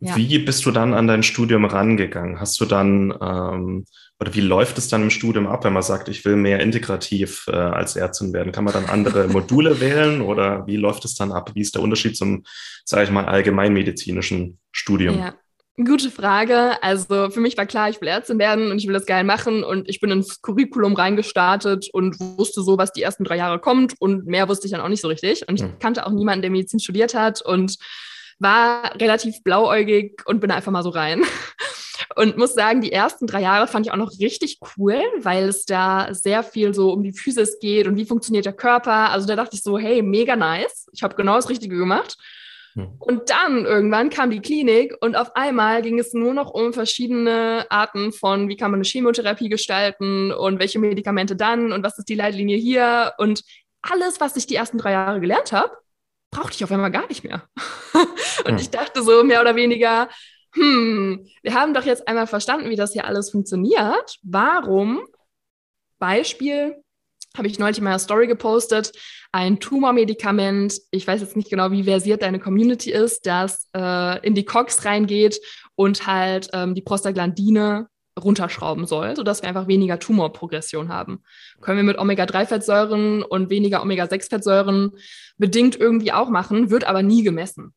[0.00, 0.16] Ja.
[0.16, 2.40] Wie bist du dann an dein Studium rangegangen?
[2.40, 3.84] Hast du dann, ähm,
[4.18, 7.46] oder wie läuft es dann im Studium ab, wenn man sagt, ich will mehr integrativ
[7.46, 8.50] äh, als Ärztin werden?
[8.50, 11.52] Kann man dann andere Module wählen oder wie läuft es dann ab?
[11.54, 12.42] Wie ist der Unterschied zum,
[12.84, 15.18] sage ich mal, allgemeinmedizinischen Studium?
[15.18, 15.34] Ja.
[15.76, 16.82] Gute Frage.
[16.82, 19.64] Also für mich war klar, ich will Ärztin werden und ich will das geil machen
[19.64, 23.94] und ich bin ins Curriculum reingestartet und wusste so, was die ersten drei Jahre kommt
[23.98, 25.48] und mehr wusste ich dann auch nicht so richtig.
[25.48, 25.78] Und ich hm.
[25.78, 27.78] kannte auch niemanden, der Medizin studiert hat und
[28.38, 31.22] war relativ blauäugig und bin einfach mal so rein.
[32.14, 35.64] Und muss sagen, die ersten drei Jahre fand ich auch noch richtig cool, weil es
[35.64, 39.10] da sehr viel so um die Physis geht und wie funktioniert der Körper.
[39.10, 40.88] Also da dachte ich so, hey, mega nice.
[40.92, 42.18] Ich habe genau das Richtige gemacht.
[42.74, 42.96] Hm.
[42.98, 47.66] Und dann irgendwann kam die Klinik und auf einmal ging es nur noch um verschiedene
[47.70, 52.08] Arten von, wie kann man eine Chemotherapie gestalten und welche Medikamente dann und was ist
[52.08, 53.44] die Leitlinie hier und
[53.82, 55.76] alles, was ich die ersten drei Jahre gelernt habe,
[56.30, 57.44] brauchte ich auf einmal gar nicht mehr.
[58.44, 58.56] und hm.
[58.56, 60.08] ich dachte so mehr oder weniger,
[60.54, 64.18] hm, wir haben doch jetzt einmal verstanden, wie das hier alles funktioniert.
[64.22, 65.06] Warum?
[65.98, 66.81] Beispiel,
[67.36, 68.92] habe ich neulich in meiner Story gepostet,
[69.32, 74.34] ein Tumormedikament, ich weiß jetzt nicht genau, wie versiert deine Community ist, das äh, in
[74.34, 75.40] die Cox reingeht
[75.74, 77.88] und halt ähm, die Prostaglandine
[78.20, 81.22] runterschrauben soll, sodass wir einfach weniger Tumorprogression haben.
[81.60, 84.92] Können wir mit Omega-3-Fettsäuren und weniger Omega-6-Fettsäuren
[85.38, 87.72] bedingt irgendwie auch machen, wird aber nie gemessen.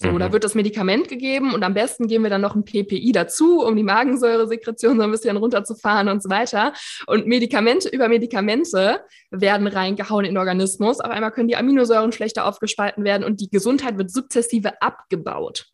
[0.00, 0.20] So, mhm.
[0.20, 3.64] da wird das Medikament gegeben und am besten geben wir dann noch ein PPI dazu,
[3.64, 6.72] um die Magensäuresekretion so ein bisschen runterzufahren und so weiter.
[7.08, 9.00] Und Medikamente über Medikamente
[9.32, 11.00] werden reingehauen in den Organismus.
[11.00, 15.66] Auf einmal können die Aminosäuren schlechter aufgespalten werden und die Gesundheit wird sukzessive abgebaut.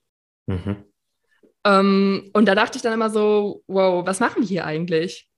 [0.47, 0.85] Mhm.
[1.67, 5.29] Ähm, und da dachte ich dann immer so, wow, was machen wir hier eigentlich?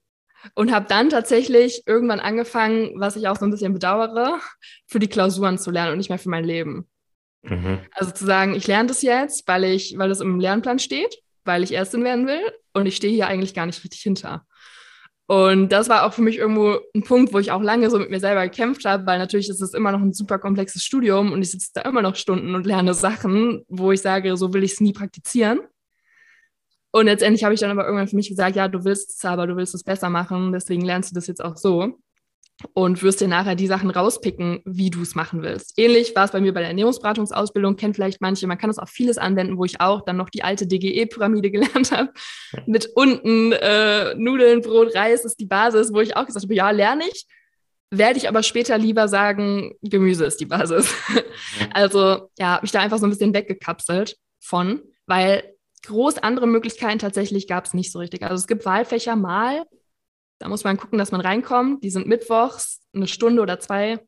[0.55, 4.39] Und habe dann tatsächlich irgendwann angefangen, was ich auch so ein bisschen bedauere,
[4.87, 6.89] für die Klausuren zu lernen und nicht mehr für mein Leben.
[7.49, 7.79] Mhm.
[7.93, 11.63] Also zu sagen, ich lerne das jetzt, weil ich, weil das im Lernplan steht, weil
[11.63, 12.41] ich Ärztin werden will
[12.73, 14.47] und ich stehe hier eigentlich gar nicht richtig hinter.
[15.29, 18.11] Und das war auch für mich irgendwo ein Punkt, wo ich auch lange so mit
[18.11, 21.43] mir selber gekämpft habe, weil natürlich ist es immer noch ein super komplexes Studium und
[21.43, 24.73] ich sitze da immer noch Stunden und lerne Sachen, wo ich sage, so will ich
[24.73, 25.61] es nie praktizieren.
[26.93, 29.49] Und letztendlich habe ich dann aber irgendwann für mich gesagt, ja, du willst es aber,
[29.49, 31.99] du willst es besser machen, deswegen lernst du das jetzt auch so
[32.73, 35.79] und wirst dir nachher die Sachen rauspicken, wie du es machen willst.
[35.79, 38.89] Ähnlich war es bei mir bei der Ernährungsberatungsausbildung, kennt vielleicht manche, man kann das auf
[38.89, 42.13] vieles anwenden, wo ich auch dann noch die alte DGE-Pyramide gelernt habe,
[42.67, 46.71] mit unten äh, Nudeln, Brot, Reis ist die Basis, wo ich auch gesagt habe, ja,
[46.71, 47.27] lerne ich,
[47.91, 50.93] werde ich aber später lieber sagen, Gemüse ist die Basis.
[51.73, 56.99] also ja, habe mich da einfach so ein bisschen weggekapselt von, weil groß andere Möglichkeiten
[56.99, 58.23] tatsächlich gab es nicht so richtig.
[58.23, 59.65] Also es gibt Wahlfächer mal,
[60.39, 61.83] da muss man gucken, dass man reinkommt.
[61.83, 63.99] Die sind mittwochs, eine Stunde oder zwei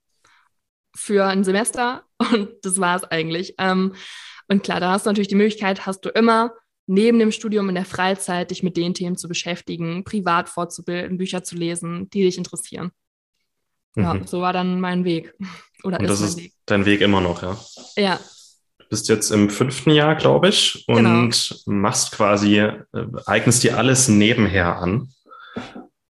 [0.95, 3.55] für ein Semester und das war es eigentlich.
[3.59, 3.95] Ähm,
[4.49, 6.53] und klar, da hast du natürlich die Möglichkeit, hast du immer
[6.87, 11.45] neben dem Studium in der Freizeit dich mit den Themen zu beschäftigen, privat fortzubilden, Bücher
[11.45, 12.93] zu lesen, die dich interessieren.
[13.95, 14.27] Ja, mhm.
[14.27, 15.35] so war dann mein Weg.
[15.85, 16.53] Oder und ist das ist Weg.
[16.67, 17.59] dein Weg immer noch, ja?
[17.97, 18.21] Ja.
[18.79, 21.31] Du bist jetzt im fünften Jahr, glaube ich, und genau.
[21.67, 22.83] machst quasi, äh,
[23.27, 25.13] eignest dir alles nebenher an.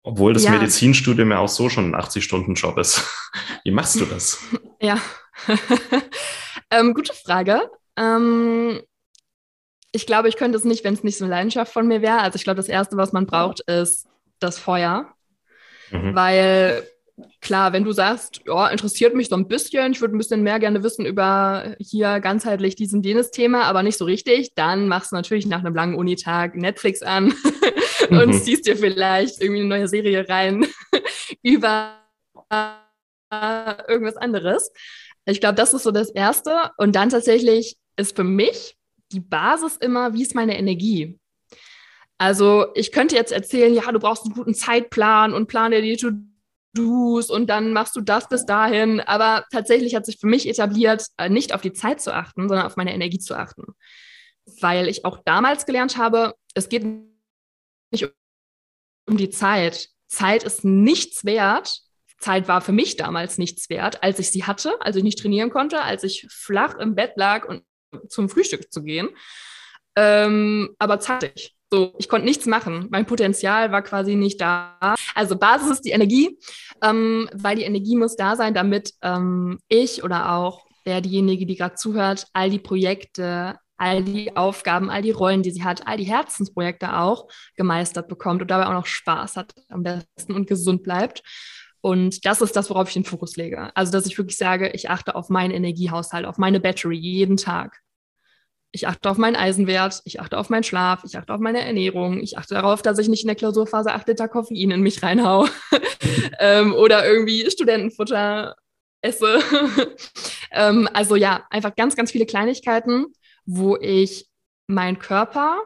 [0.03, 0.51] Obwohl das ja.
[0.51, 3.03] Medizinstudium ja auch so schon ein 80-Stunden-Job ist.
[3.63, 4.39] Wie machst du das?
[4.81, 4.97] Ja,
[6.71, 7.69] ähm, gute Frage.
[7.97, 8.79] Ähm,
[9.91, 12.21] ich glaube, ich könnte es nicht, wenn es nicht so eine Leidenschaft von mir wäre.
[12.21, 14.07] Also ich glaube, das Erste, was man braucht, ist
[14.39, 15.13] das Feuer.
[15.91, 16.15] Mhm.
[16.15, 16.88] Weil
[17.41, 20.60] klar, wenn du sagst, ja, interessiert mich so ein bisschen, ich würde ein bisschen mehr
[20.60, 25.12] gerne wissen über hier ganzheitlich diesen und jenes Thema, aber nicht so richtig, dann machst
[25.12, 27.34] du natürlich nach einem langen Unitag Netflix an
[28.10, 28.41] und mhm.
[28.41, 30.65] ziehst dir vielleicht irgendwie eine neue Serie rein
[31.43, 31.95] über
[33.88, 34.71] irgendwas anderes.
[35.25, 36.71] Ich glaube, das ist so das Erste.
[36.77, 38.75] Und dann tatsächlich ist für mich
[39.12, 41.19] die Basis immer, wie ist meine Energie?
[42.17, 46.05] Also ich könnte jetzt erzählen, ja, du brauchst einen guten Zeitplan und plane dir die
[46.75, 48.99] To-Dos und dann machst du das bis dahin.
[49.01, 52.65] Aber tatsächlich hat sich für mich etabliert, äh, nicht auf die Zeit zu achten, sondern
[52.65, 53.63] auf meine Energie zu achten.
[54.62, 56.84] Weil ich auch damals gelernt habe, es geht
[57.91, 58.10] nicht
[59.08, 59.89] um die Zeit.
[60.08, 61.82] Zeit ist nichts wert.
[62.19, 65.49] Zeit war für mich damals nichts wert, als ich sie hatte, als ich nicht trainieren
[65.49, 67.63] konnte, als ich flach im Bett lag und
[68.10, 69.10] zum Frühstück zu gehen.
[69.95, 71.55] Ähm, aber zeitig.
[71.71, 72.88] So, ich konnte nichts machen.
[72.89, 74.95] Mein Potenzial war quasi nicht da.
[75.13, 76.39] Also Basis ist die Energie,
[76.82, 81.55] ähm, weil die Energie muss da sein, damit ähm, ich oder auch der, diejenige, die
[81.55, 85.97] gerade zuhört, all die Projekte, all die Aufgaben, all die Rollen, die sie hat, all
[85.97, 90.82] die Herzensprojekte auch gemeistert bekommt und dabei auch noch Spaß hat am besten und gesund
[90.84, 91.21] bleibt.
[91.82, 93.75] Und das ist das, worauf ich den Fokus lege.
[93.75, 97.79] Also, dass ich wirklich sage, ich achte auf meinen Energiehaushalt, auf meine Battery jeden Tag.
[98.71, 102.19] Ich achte auf meinen Eisenwert, ich achte auf meinen Schlaf, ich achte auf meine Ernährung,
[102.21, 105.47] ich achte darauf, dass ich nicht in der Klausurphase acht Liter Koffein in mich reinhau
[106.39, 108.55] ähm, oder irgendwie Studentenfutter
[109.01, 109.39] esse.
[110.51, 113.08] ähm, also ja, einfach ganz, ganz viele Kleinigkeiten,
[113.45, 114.27] wo ich
[114.67, 115.62] meinen Körper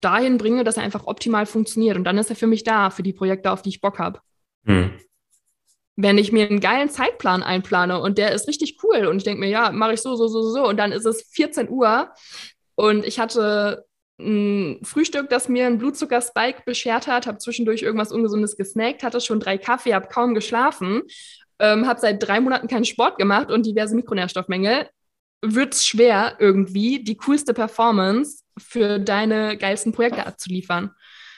[0.00, 1.96] dahin bringe, dass er einfach optimal funktioniert.
[1.96, 4.20] Und dann ist er für mich da, für die Projekte, auf die ich Bock habe.
[4.64, 4.92] Hm
[6.02, 9.40] wenn ich mir einen geilen Zeitplan einplane und der ist richtig cool und ich denke
[9.40, 12.10] mir, ja, mache ich so, so, so, so und dann ist es 14 Uhr
[12.74, 13.84] und ich hatte
[14.18, 19.40] ein Frühstück, das mir einen Blutzuckerspike beschert hat, habe zwischendurch irgendwas Ungesundes gesnackt, hatte schon
[19.40, 21.02] drei Kaffee, habe kaum geschlafen,
[21.58, 24.88] ähm, habe seit drei Monaten keinen Sport gemacht und diverse Mikronährstoffmängel,
[25.42, 30.90] wird es schwer, irgendwie die coolste Performance für deine geilsten Projekte abzuliefern.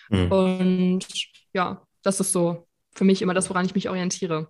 [0.09, 0.33] Mhm.
[0.33, 1.07] Und
[1.53, 4.49] ja, das ist so für mich immer das, woran ich mich orientiere.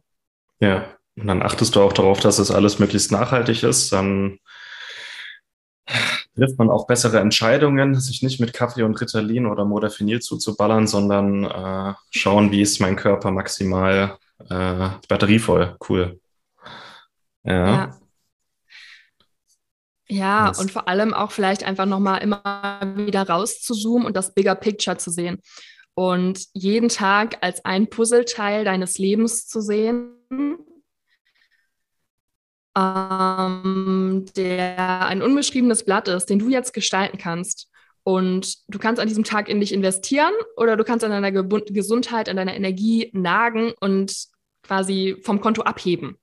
[0.61, 0.85] Ja,
[1.16, 3.92] und dann achtest du auch darauf, dass es alles möglichst nachhaltig ist.
[3.92, 4.38] Dann
[6.35, 11.44] trifft man auch bessere Entscheidungen, sich nicht mit Kaffee und Ritalin oder Modafinil zuzuballern, sondern
[11.44, 14.16] äh, schauen, wie ist mein Körper maximal
[14.48, 15.76] äh, batterievoll.
[15.88, 16.20] Cool.
[17.44, 17.66] Ja.
[17.66, 17.98] ja.
[20.09, 24.98] Ja, und vor allem auch vielleicht einfach nochmal immer wieder rauszuzoomen und das Bigger Picture
[24.98, 25.40] zu sehen
[25.94, 30.14] und jeden Tag als ein Puzzleteil deines Lebens zu sehen,
[32.76, 37.68] ähm, der ein unbeschriebenes Blatt ist, den du jetzt gestalten kannst.
[38.05, 41.62] Und du kannst an diesem Tag in dich investieren oder du kannst an deiner Ge
[41.66, 44.26] Gesundheit, an deiner Energie nagen und
[44.62, 46.18] quasi vom Konto abheben.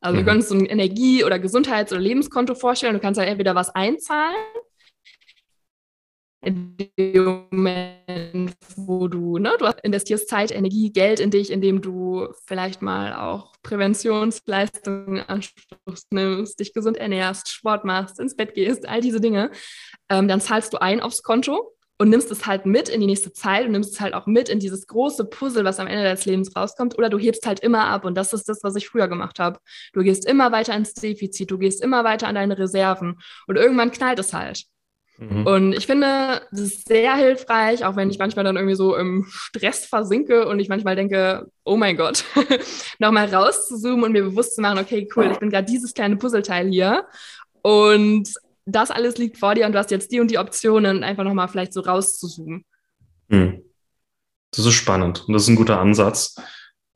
[0.00, 0.20] Also mhm.
[0.20, 2.94] du kannst so ein Energie- oder Gesundheits- oder Lebenskonto vorstellen.
[2.94, 4.36] Du kannst halt entweder was einzahlen
[6.42, 12.28] in dem Moment, wo du, ne, du investierst Zeit, Energie, Geld in dich, indem du
[12.46, 18.88] vielleicht mal auch Präventionsleistungen in Anspruch nimmst, dich gesund ernährst, Sport machst, ins Bett gehst,
[18.88, 19.50] all diese Dinge,
[20.08, 23.32] ähm, dann zahlst du ein aufs Konto und nimmst es halt mit in die nächste
[23.32, 26.24] Zeit und nimmst es halt auch mit in dieses große Puzzle, was am Ende des
[26.24, 29.06] Lebens rauskommt, oder du hebst halt immer ab und das ist das, was ich früher
[29.06, 29.60] gemacht habe.
[29.92, 33.92] Du gehst immer weiter ins Defizit, du gehst immer weiter an deine Reserven und irgendwann
[33.92, 34.64] knallt es halt.
[35.18, 35.46] Mhm.
[35.46, 39.26] Und ich finde, das ist sehr hilfreich, auch wenn ich manchmal dann irgendwie so im
[39.28, 42.24] Stress versinke und ich manchmal denke, oh mein Gott,
[42.98, 46.68] nochmal rauszuzoomen und mir bewusst zu machen, okay, cool, ich bin gerade dieses kleine Puzzleteil
[46.68, 47.06] hier
[47.62, 48.28] und
[48.64, 51.48] das alles liegt vor dir und du hast jetzt die und die Optionen, einfach nochmal
[51.48, 52.64] vielleicht so rauszuzoomen.
[53.28, 53.62] Mhm.
[54.54, 56.36] Das ist spannend und das ist ein guter Ansatz.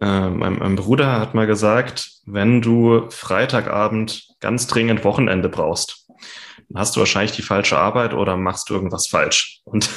[0.00, 6.06] Äh, mein, mein, Bruder hat mal gesagt, wenn du Freitagabend ganz dringend Wochenende brauchst,
[6.74, 9.61] hast du wahrscheinlich die falsche Arbeit oder machst du irgendwas falsch.
[9.64, 9.88] Und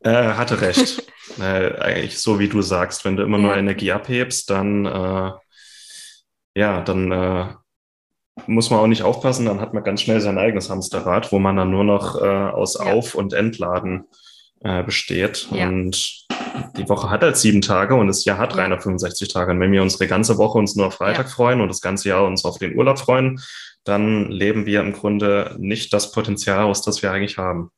[0.00, 1.02] er äh, hatte recht.
[1.40, 3.44] äh, eigentlich so wie du sagst, wenn du immer ja.
[3.44, 5.32] nur Energie abhebst, dann äh,
[6.54, 7.46] ja, dann äh,
[8.46, 11.56] muss man auch nicht aufpassen, dann hat man ganz schnell sein eigenes Hamsterrad, wo man
[11.56, 12.92] dann nur noch äh, aus ja.
[12.92, 14.04] Auf- und Entladen
[14.60, 15.48] äh, besteht.
[15.52, 15.68] Ja.
[15.68, 16.26] Und
[16.76, 19.52] die Woche hat halt sieben Tage und das Jahr hat 365 Tage.
[19.52, 21.32] Und wenn wir unsere ganze Woche uns nur auf Freitag ja.
[21.32, 23.40] freuen und das ganze Jahr uns auf den Urlaub freuen,
[23.84, 27.70] dann leben wir im Grunde nicht das Potenzial aus, das wir eigentlich haben.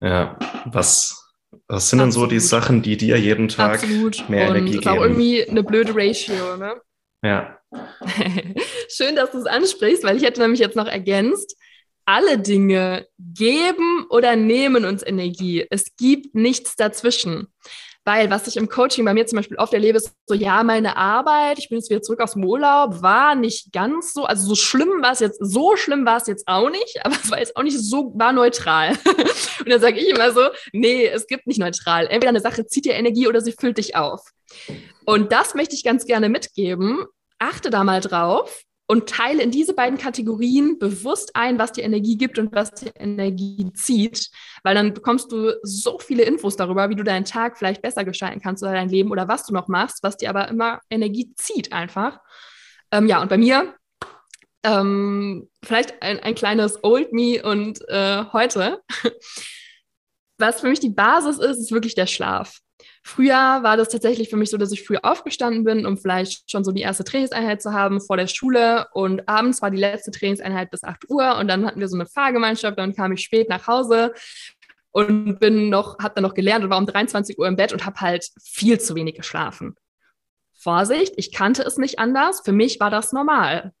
[0.00, 1.32] Ja, was,
[1.66, 2.00] was sind Absolut.
[2.00, 4.28] denn so die Sachen, die dir jeden Tag Absolut.
[4.28, 4.84] mehr und Energie geben?
[4.84, 6.74] Das ist auch irgendwie eine blöde Ratio, ne?
[7.22, 7.58] Ja.
[8.88, 11.56] Schön, dass du es ansprichst, weil ich hätte nämlich jetzt noch ergänzt,
[12.08, 15.66] alle Dinge geben oder nehmen uns Energie.
[15.68, 17.48] Es gibt nichts dazwischen.
[18.02, 20.96] Weil was ich im Coaching bei mir zum Beispiel oft erlebe, ist so, ja, meine
[20.96, 24.54] Arbeit, ich bin jetzt wieder zurück aus dem Urlaub, war nicht ganz so, also so
[24.54, 27.54] schlimm war es jetzt, so schlimm war es jetzt auch nicht, aber es war jetzt
[27.54, 28.92] auch nicht so, war neutral.
[29.60, 32.06] Und dann sage ich immer so, nee, es gibt nicht neutral.
[32.06, 34.22] Entweder eine Sache zieht dir Energie oder sie füllt dich auf.
[35.04, 37.04] Und das möchte ich ganz gerne mitgeben.
[37.38, 42.16] Achte da mal drauf und teile in diese beiden Kategorien bewusst ein, was dir Energie
[42.16, 44.30] gibt und was dir Energie zieht,
[44.64, 48.40] weil dann bekommst du so viele Infos darüber, wie du deinen Tag vielleicht besser gestalten
[48.40, 51.72] kannst oder dein Leben oder was du noch machst, was dir aber immer Energie zieht
[51.72, 52.18] einfach.
[52.90, 53.74] Ähm, ja, und bei mir
[54.64, 58.82] ähm, vielleicht ein, ein kleines Old Me und äh, heute.
[60.38, 62.58] Was für mich die Basis ist, ist wirklich der Schlaf.
[63.08, 66.62] Früher war das tatsächlich für mich so, dass ich früh aufgestanden bin, um vielleicht schon
[66.62, 68.86] so die erste Trainingseinheit zu haben vor der Schule.
[68.92, 72.04] Und abends war die letzte Trainingseinheit bis 8 Uhr und dann hatten wir so eine
[72.04, 72.78] Fahrgemeinschaft.
[72.78, 74.12] Dann kam ich spät nach Hause
[74.90, 77.86] und bin noch, habe dann noch gelernt und war um 23 Uhr im Bett und
[77.86, 79.74] habe halt viel zu wenig geschlafen.
[80.52, 82.42] Vorsicht, ich kannte es nicht anders.
[82.44, 83.72] Für mich war das normal.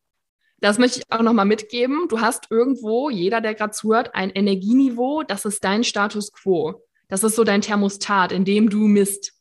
[0.60, 2.06] Das möchte ich auch nochmal mitgeben.
[2.08, 6.82] Du hast irgendwo, jeder, der gerade zuhört, ein Energieniveau, das ist dein Status quo.
[7.08, 9.32] Das ist so dein Thermostat, in dem du misst.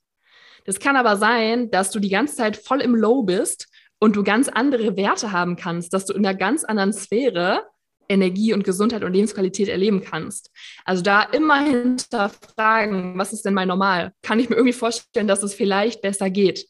[0.65, 3.67] Das kann aber sein, dass du die ganze Zeit voll im Low bist
[3.99, 7.63] und du ganz andere Werte haben kannst, dass du in einer ganz anderen Sphäre
[8.09, 10.51] Energie und Gesundheit und Lebensqualität erleben kannst.
[10.85, 14.13] Also da immer hinterfragen, was ist denn mein Normal?
[14.21, 16.67] Kann ich mir irgendwie vorstellen, dass es vielleicht besser geht?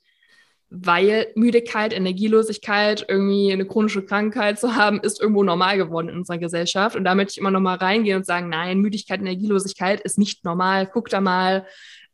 [0.69, 6.37] Weil Müdigkeit, Energielosigkeit, irgendwie eine chronische Krankheit zu haben, ist irgendwo normal geworden in unserer
[6.37, 6.95] Gesellschaft.
[6.95, 10.43] Und da möchte ich immer noch mal reingehen und sagen, nein, Müdigkeit, Energielosigkeit ist nicht
[10.43, 10.87] normal.
[10.87, 11.65] Guck da mal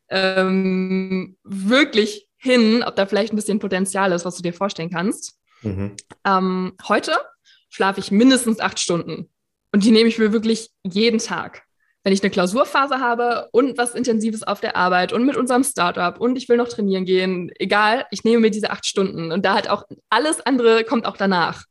[0.10, 5.40] ähm, wirklich hin, ob da vielleicht ein bisschen Potenzial ist, was du dir vorstellen kannst.
[5.64, 5.96] Mhm.
[6.26, 7.14] Ähm, heute
[7.70, 9.30] schlafe ich mindestens acht Stunden.
[9.72, 11.64] Und die nehme ich mir wirklich jeden Tag
[12.04, 16.20] wenn ich eine Klausurphase habe und was Intensives auf der Arbeit und mit unserem Startup
[16.20, 19.54] und ich will noch trainieren gehen, egal, ich nehme mir diese acht Stunden und da
[19.54, 21.64] halt auch alles andere kommt auch danach.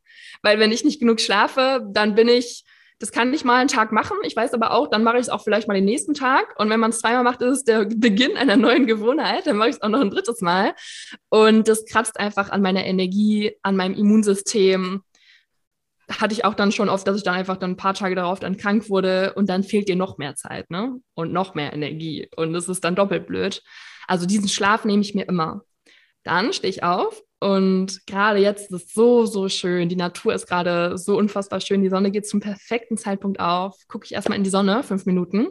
[0.42, 2.64] Weil wenn ich nicht genug schlafe, dann bin ich,
[2.98, 4.16] das kann ich mal einen Tag machen.
[4.22, 6.54] Ich weiß aber auch, dann mache ich es auch vielleicht mal den nächsten Tag.
[6.58, 9.46] Und wenn man es zweimal macht, ist es der Beginn einer neuen Gewohnheit.
[9.46, 10.74] Dann mache ich es auch noch ein drittes Mal.
[11.28, 15.02] Und das kratzt einfach an meiner Energie, an meinem Immunsystem
[16.20, 18.40] hatte ich auch dann schon oft, dass ich dann einfach dann ein paar Tage darauf
[18.40, 20.96] dann krank wurde und dann fehlt dir noch mehr Zeit, ne?
[21.14, 22.28] Und noch mehr Energie.
[22.36, 23.62] Und es ist dann doppelt blöd.
[24.06, 25.62] Also diesen Schlaf nehme ich mir immer.
[26.24, 29.88] Dann stehe ich auf und gerade jetzt ist es so, so schön.
[29.88, 31.82] Die Natur ist gerade so unfassbar schön.
[31.82, 33.76] Die Sonne geht zum perfekten Zeitpunkt auf.
[33.88, 35.48] Gucke ich erstmal in die Sonne, fünf Minuten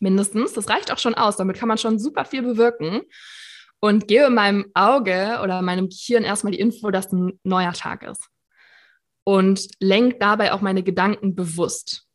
[0.00, 0.52] mindestens.
[0.52, 1.36] Das reicht auch schon aus.
[1.36, 3.02] Damit kann man schon super viel bewirken.
[3.80, 8.30] Und gebe meinem Auge oder meinem Gehirn erstmal die Info, dass ein neuer Tag ist
[9.24, 12.06] und lenkt dabei auch meine Gedanken bewusst.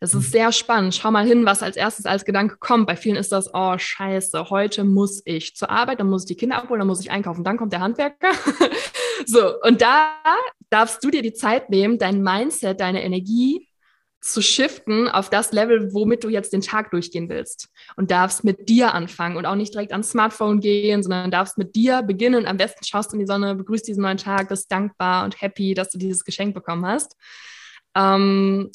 [0.00, 0.32] Das ist mhm.
[0.32, 0.94] sehr spannend.
[0.96, 2.88] Schau mal hin, was als erstes als Gedanke kommt.
[2.88, 6.34] Bei vielen ist das, oh scheiße, heute muss ich zur Arbeit, dann muss ich die
[6.34, 8.32] Kinder abholen, dann muss ich einkaufen, dann kommt der Handwerker.
[9.26, 10.14] so, und da
[10.70, 13.68] darfst du dir die Zeit nehmen, dein Mindset, deine Energie
[14.22, 17.68] zu shiften auf das Level, womit du jetzt den Tag durchgehen willst.
[17.96, 21.74] Und darfst mit dir anfangen und auch nicht direkt ans Smartphone gehen, sondern darfst mit
[21.74, 22.46] dir beginnen.
[22.46, 25.74] Am besten schaust du in die Sonne, begrüßt diesen neuen Tag, bist dankbar und happy,
[25.74, 27.16] dass du dieses Geschenk bekommen hast.
[27.96, 28.70] Ähm,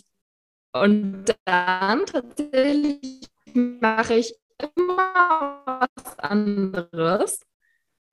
[0.73, 4.36] und dann tatsächlich mache ich
[4.75, 7.39] immer was anderes,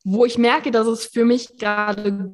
[0.04, 2.32] wo ich merke, dass es für mich gerade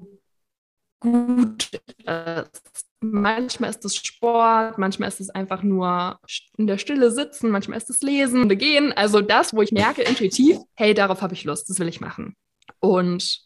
[1.00, 1.70] gut
[2.04, 6.18] ist manchmal ist es Sport, manchmal ist es einfach nur
[6.56, 8.92] in der Stille sitzen, manchmal ist es Lesen, gehen.
[8.92, 12.36] Also das, wo ich merke intuitiv, hey, darauf habe ich Lust, das will ich machen.
[12.80, 13.40] Und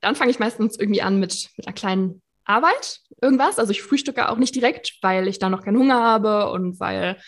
[0.00, 3.58] dann fange ich meistens irgendwie an mit, mit einer kleinen Arbeit, irgendwas.
[3.58, 7.18] Also ich frühstücke auch nicht direkt, weil ich da noch keinen Hunger habe und weil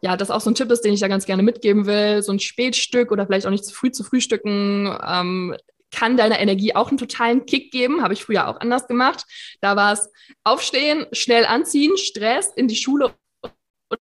[0.00, 2.22] ja, das auch so ein Tipp ist, den ich ja ganz gerne mitgeben will.
[2.22, 4.96] So ein Spätstück oder vielleicht auch nicht zu früh zu frühstücken.
[5.04, 5.56] Ähm,
[5.90, 8.02] kann deiner Energie auch einen totalen Kick geben.
[8.02, 9.24] Habe ich früher auch anders gemacht.
[9.60, 10.10] Da war es
[10.44, 13.14] aufstehen, schnell anziehen, Stress in die Schule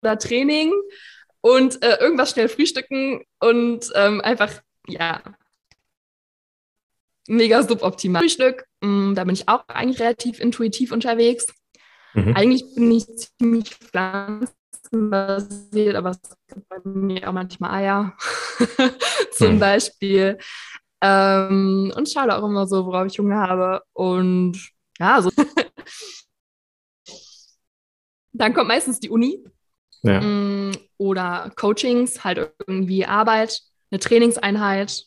[0.02, 0.72] oder Training
[1.40, 5.22] und äh, irgendwas schnell frühstücken und ähm, einfach, ja,
[7.28, 8.22] mega suboptimal.
[8.22, 11.46] Frühstück, Mm, da bin ich auch eigentlich relativ intuitiv unterwegs.
[12.14, 12.36] Mhm.
[12.36, 18.16] Eigentlich bin ich ziemlich pflanzenbasiert, aber es gibt bei mir auch manchmal Eier
[19.32, 19.60] zum mhm.
[19.60, 20.38] Beispiel.
[21.00, 23.82] Ähm, und schaue auch immer so, worauf ich Hunger habe.
[23.92, 25.30] Und ja, so.
[28.32, 29.42] Dann kommt meistens die Uni
[30.06, 30.20] ja.
[30.20, 35.04] Mm, oder Coachings, halt irgendwie Arbeit, eine Trainingseinheit.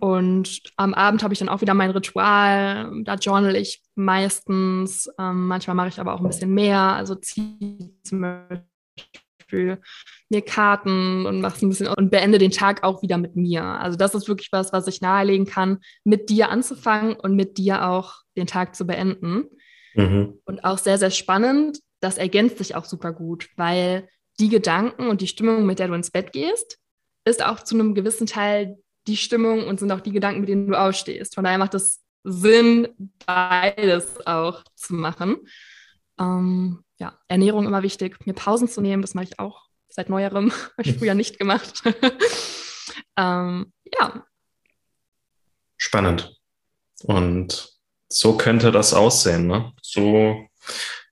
[0.00, 2.90] Und am Abend habe ich dann auch wieder mein Ritual.
[3.04, 5.08] Da journal ich meistens.
[5.18, 6.80] Ähm, manchmal mache ich aber auch ein bisschen mehr.
[6.80, 8.64] Also ziehe zum Beispiel
[9.52, 13.62] mir Karten und mache ein bisschen und beende den Tag auch wieder mit mir.
[13.62, 17.88] Also das ist wirklich was, was ich nahelegen kann, mit dir anzufangen und mit dir
[17.88, 19.44] auch den Tag zu beenden.
[19.94, 20.40] Mhm.
[20.44, 25.20] Und auch sehr, sehr spannend, das ergänzt sich auch super gut, weil die Gedanken und
[25.20, 26.78] die Stimmung, mit der du ins Bett gehst,
[27.24, 30.68] ist auch zu einem gewissen Teil die Stimmung und sind auch die Gedanken, mit denen
[30.68, 31.34] du aufstehst.
[31.34, 32.88] Von daher macht es Sinn,
[33.24, 35.36] beides auch zu machen.
[36.18, 40.52] Ähm, ja, Ernährung immer wichtig, mir Pausen zu nehmen, das mache ich auch seit neuerem,
[40.78, 41.82] habe ich früher nicht gemacht.
[43.16, 44.26] ähm, ja.
[45.76, 46.36] Spannend.
[47.02, 47.76] Und
[48.08, 49.46] so könnte das aussehen.
[49.46, 49.72] Ne?
[49.82, 50.46] So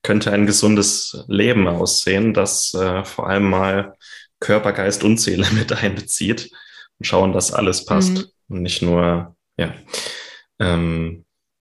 [0.02, 3.96] könnte ein gesundes Leben aussehen, das äh, vor allem mal
[4.40, 6.50] Körper, Geist und Seele mit einbezieht
[6.98, 8.24] und schauen, dass alles passt mhm.
[8.48, 9.74] und nicht nur, ja.
[10.60, 11.23] Ähm,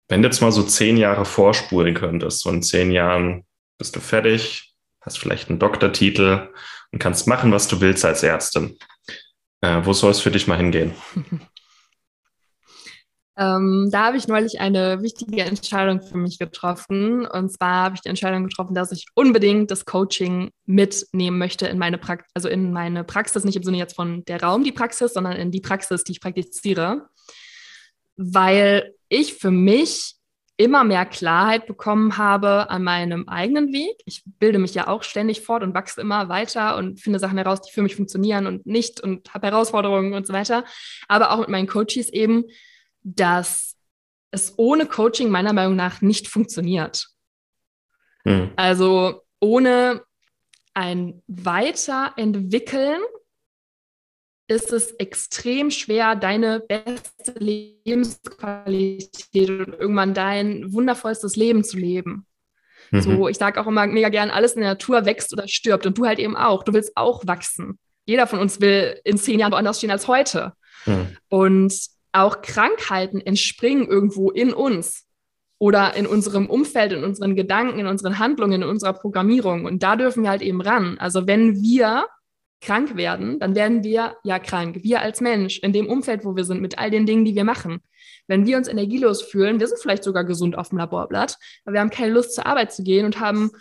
[0.09, 3.45] wenn du jetzt mal so zehn Jahre vorspulen könntest, so in zehn Jahren
[3.77, 6.49] bist du fertig, hast vielleicht einen Doktortitel
[6.91, 8.77] und kannst machen, was du willst als Ärztin.
[9.61, 10.93] Äh, wo soll es für dich mal hingehen?
[13.39, 17.25] Ähm, da habe ich neulich eine wichtige Entscheidung für mich getroffen.
[17.25, 21.77] Und zwar habe ich die Entscheidung getroffen, dass ich unbedingt das Coaching mitnehmen möchte in
[21.77, 25.13] meine Praxis, also in meine Praxis, nicht im Sinne jetzt von der Raum, die Praxis,
[25.13, 27.07] sondern in die Praxis, die ich praktiziere.
[28.17, 30.15] Weil ich für mich
[30.59, 33.95] immer mehr Klarheit bekommen habe an meinem eigenen Weg.
[34.05, 37.61] Ich bilde mich ja auch ständig fort und wachse immer weiter und finde Sachen heraus,
[37.61, 40.65] die für mich funktionieren und nicht und habe Herausforderungen und so weiter.
[41.07, 42.43] Aber auch mit meinen Coaches eben,
[43.03, 43.77] dass
[44.31, 47.07] es ohne Coaching meiner Meinung nach nicht funktioniert.
[48.25, 48.51] Mhm.
[48.57, 50.03] Also ohne
[50.73, 52.99] ein Weiterentwickeln
[54.49, 62.25] ist es extrem schwer, deine beste Lebensqualität und irgendwann dein wundervollstes Leben zu leben.
[62.91, 63.01] Mhm.
[63.01, 65.95] So, ich sage auch immer mega gern, alles in der Natur wächst oder stirbt und
[65.97, 66.63] du halt eben auch.
[66.63, 67.77] Du willst auch wachsen.
[68.05, 70.53] Jeder von uns will in zehn Jahren woanders stehen als heute.
[70.87, 71.15] Mhm.
[71.29, 71.73] Und
[72.11, 75.05] auch Krankheiten entspringen irgendwo in uns
[75.59, 79.65] oder in unserem Umfeld, in unseren Gedanken, in unseren Handlungen, in unserer Programmierung.
[79.65, 80.97] Und da dürfen wir halt eben ran.
[80.97, 82.07] Also wenn wir
[82.61, 84.79] krank werden, dann werden wir ja krank.
[84.83, 87.45] Wir als Mensch, in dem Umfeld, wo wir sind, mit all den Dingen, die wir
[87.45, 87.81] machen.
[88.27, 91.79] Wenn wir uns energielos fühlen, wir sind vielleicht sogar gesund auf dem Laborblatt, aber wir
[91.79, 93.51] haben keine Lust zur Arbeit zu gehen und haben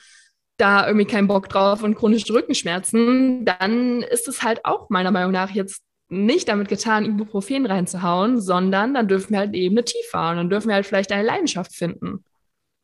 [0.59, 5.33] da irgendwie keinen Bock drauf und chronische Rückenschmerzen, dann ist es halt auch meiner Meinung
[5.33, 10.31] nach jetzt nicht damit getan, Ibuprofen reinzuhauen, sondern dann dürfen wir halt eben eine tiefer
[10.31, 12.25] und dann dürfen wir halt vielleicht eine Leidenschaft finden.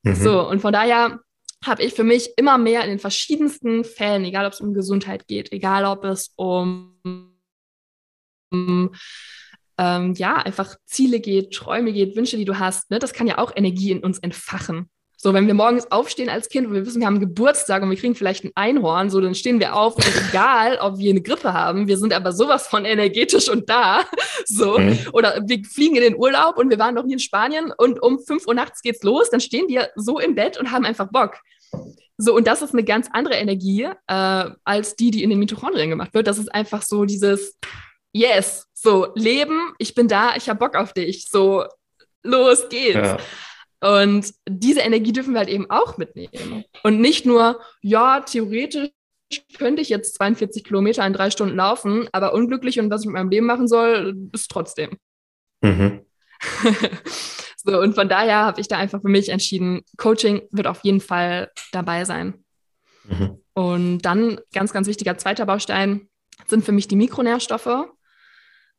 [0.05, 0.15] Mhm.
[0.15, 1.21] So, und von daher
[1.67, 5.27] habe ich für mich immer mehr in den verschiedensten Fällen, egal ob es um Gesundheit
[5.27, 6.97] geht, egal ob es um,
[8.51, 8.95] um
[9.79, 13.39] ähm, ja, einfach Ziele geht, Träume geht, Wünsche, die du hast, ne, das kann ja
[13.39, 14.89] auch Energie in uns entfachen.
[15.25, 17.97] So, wenn wir morgens aufstehen als Kind und wir wissen, wir haben Geburtstag und wir
[17.97, 21.55] kriegen vielleicht ein Einhorn, so, dann stehen wir auf und egal, ob wir eine Grippe
[21.55, 24.05] haben, wir sind aber sowas von energetisch und da,
[24.45, 24.79] so.
[24.79, 24.99] Mhm.
[25.12, 28.19] Oder wir fliegen in den Urlaub und wir waren noch nie in Spanien und um
[28.19, 31.39] 5 Uhr nachts geht's los, dann stehen wir so im Bett und haben einfach Bock.
[32.16, 35.91] So, und das ist eine ganz andere Energie äh, als die, die in den Mitochondrien
[35.91, 36.27] gemacht wird.
[36.27, 37.59] Das ist einfach so dieses
[38.12, 41.64] Yes, so Leben, ich bin da, ich habe Bock auf dich, so
[42.22, 42.95] los geht's.
[42.95, 43.18] Ja.
[43.85, 46.64] Und diese Energie dürfen wir halt eben auch mitnehmen.
[46.85, 48.91] Und nicht nur, ja, theoretisch
[49.59, 53.14] könnte ich jetzt 42 Kilometer in drei Stunden laufen, aber unglücklich und was ich mit
[53.14, 54.97] meinem Leben machen soll, ist trotzdem.
[55.61, 56.07] Mhm.
[57.65, 61.01] so, und von daher habe ich da einfach für mich entschieden, Coaching wird auf jeden
[61.01, 62.45] Fall dabei sein.
[63.05, 63.39] Mhm.
[63.55, 66.09] Und dann ganz, ganz wichtiger zweiter Baustein
[66.47, 67.87] sind für mich die Mikronährstoffe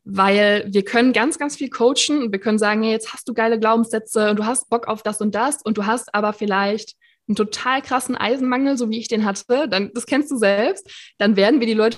[0.05, 3.33] weil wir können ganz, ganz viel coachen und wir können sagen, hey, jetzt hast du
[3.33, 6.95] geile Glaubenssätze und du hast Bock auf das und das und du hast aber vielleicht
[7.27, 11.35] einen total krassen Eisenmangel, so wie ich den hatte, dann, das kennst du selbst, dann
[11.35, 11.97] werden wir die Leute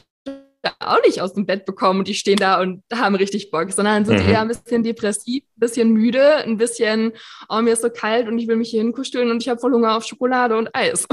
[0.79, 4.05] auch nicht aus dem Bett bekommen und die stehen da und haben richtig Bock, sondern
[4.05, 4.29] sind mhm.
[4.29, 7.13] eher ein bisschen depressiv, ein bisschen müde, ein bisschen,
[7.49, 9.73] oh, mir ist so kalt und ich will mich hier hinkuscheln und ich habe voll
[9.73, 11.07] Hunger auf Schokolade und Eis.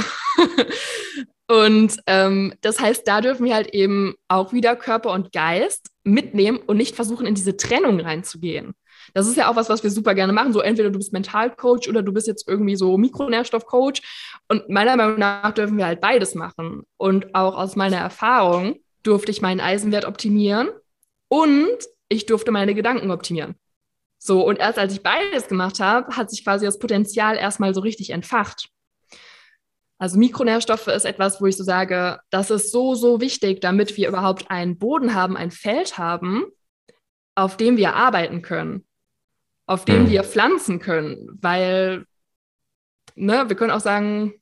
[1.49, 6.59] und ähm, das heißt, da dürfen wir halt eben auch wieder Körper und Geist mitnehmen
[6.59, 8.75] und nicht versuchen, in diese Trennung reinzugehen.
[9.13, 10.53] Das ist ja auch was, was wir super gerne machen.
[10.53, 14.01] So entweder du bist Mentalcoach oder du bist jetzt irgendwie so Mikronährstoffcoach.
[14.49, 16.85] Und meiner Meinung nach dürfen wir halt beides machen.
[16.97, 20.69] Und auch aus meiner Erfahrung durfte ich meinen Eisenwert optimieren
[21.29, 21.79] und
[22.09, 23.55] ich durfte meine Gedanken optimieren.
[24.19, 27.81] So, und erst als ich beides gemacht habe, hat sich quasi das Potenzial erstmal so
[27.81, 28.71] richtig entfacht.
[29.99, 34.09] Also Mikronährstoffe ist etwas, wo ich so sage, das ist so, so wichtig, damit wir
[34.09, 36.45] überhaupt einen Boden haben, ein Feld haben,
[37.35, 38.87] auf dem wir arbeiten können,
[39.67, 40.11] auf dem mhm.
[40.11, 42.07] wir pflanzen können, weil
[43.15, 44.35] ne, wir können auch sagen,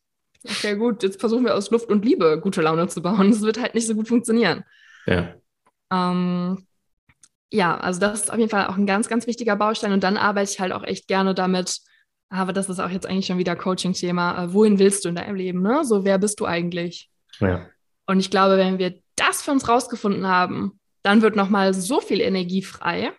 [0.44, 3.30] okay, gut, jetzt versuchen wir aus Luft und Liebe gute Laune zu bauen.
[3.30, 4.64] Das wird halt nicht so gut funktionieren.
[5.06, 5.34] Ja.
[5.92, 6.66] Ähm,
[7.50, 9.92] ja, also das ist auf jeden Fall auch ein ganz, ganz wichtiger Baustein.
[9.92, 11.80] Und dann arbeite ich halt auch echt gerne damit,
[12.30, 14.44] aber das ist auch jetzt eigentlich schon wieder Coaching-Thema.
[14.44, 15.62] Äh, wohin willst du in deinem Leben?
[15.62, 15.84] Ne?
[15.84, 17.10] So, wer bist du eigentlich?
[17.40, 17.66] Ja.
[18.06, 22.20] Und ich glaube, wenn wir das für uns rausgefunden haben, dann wird nochmal so viel
[22.20, 23.12] Energie frei,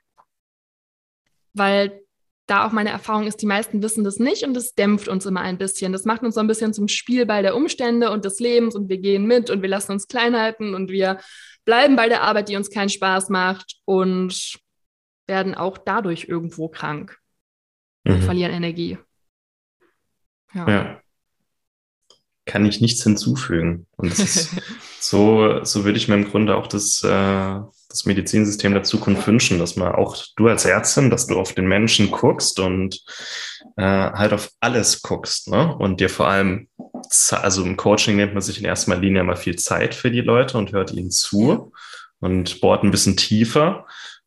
[1.53, 2.02] weil
[2.45, 5.41] da auch meine Erfahrung ist, die meisten wissen das nicht und das dämpft uns immer
[5.41, 5.93] ein bisschen.
[5.93, 8.97] Das macht uns so ein bisschen zum Spielball der Umstände und des Lebens und wir
[8.97, 11.19] gehen mit und wir lassen uns klein halten und wir
[11.65, 14.59] bleiben bei der Arbeit, die uns keinen Spaß macht und
[15.27, 17.17] werden auch dadurch irgendwo krank
[18.03, 18.15] mhm.
[18.15, 18.97] und verlieren Energie.
[20.53, 20.69] Ja.
[20.69, 21.02] ja.
[22.45, 23.87] Kann ich nichts hinzufügen.
[23.95, 24.49] Und ist,
[24.99, 29.59] so, so würde ich mir im Grunde auch das, äh, das Medizinsystem der Zukunft wünschen,
[29.59, 33.01] dass man auch du als Ärztin, dass du auf den Menschen guckst und
[33.77, 35.75] äh, halt auf alles guckst, ne?
[35.77, 36.67] Und dir vor allem,
[37.31, 40.57] also im Coaching nimmt man sich in erster Linie immer viel Zeit für die Leute
[40.57, 41.71] und hört ihnen zu
[42.19, 43.85] und bohrt ein bisschen tiefer.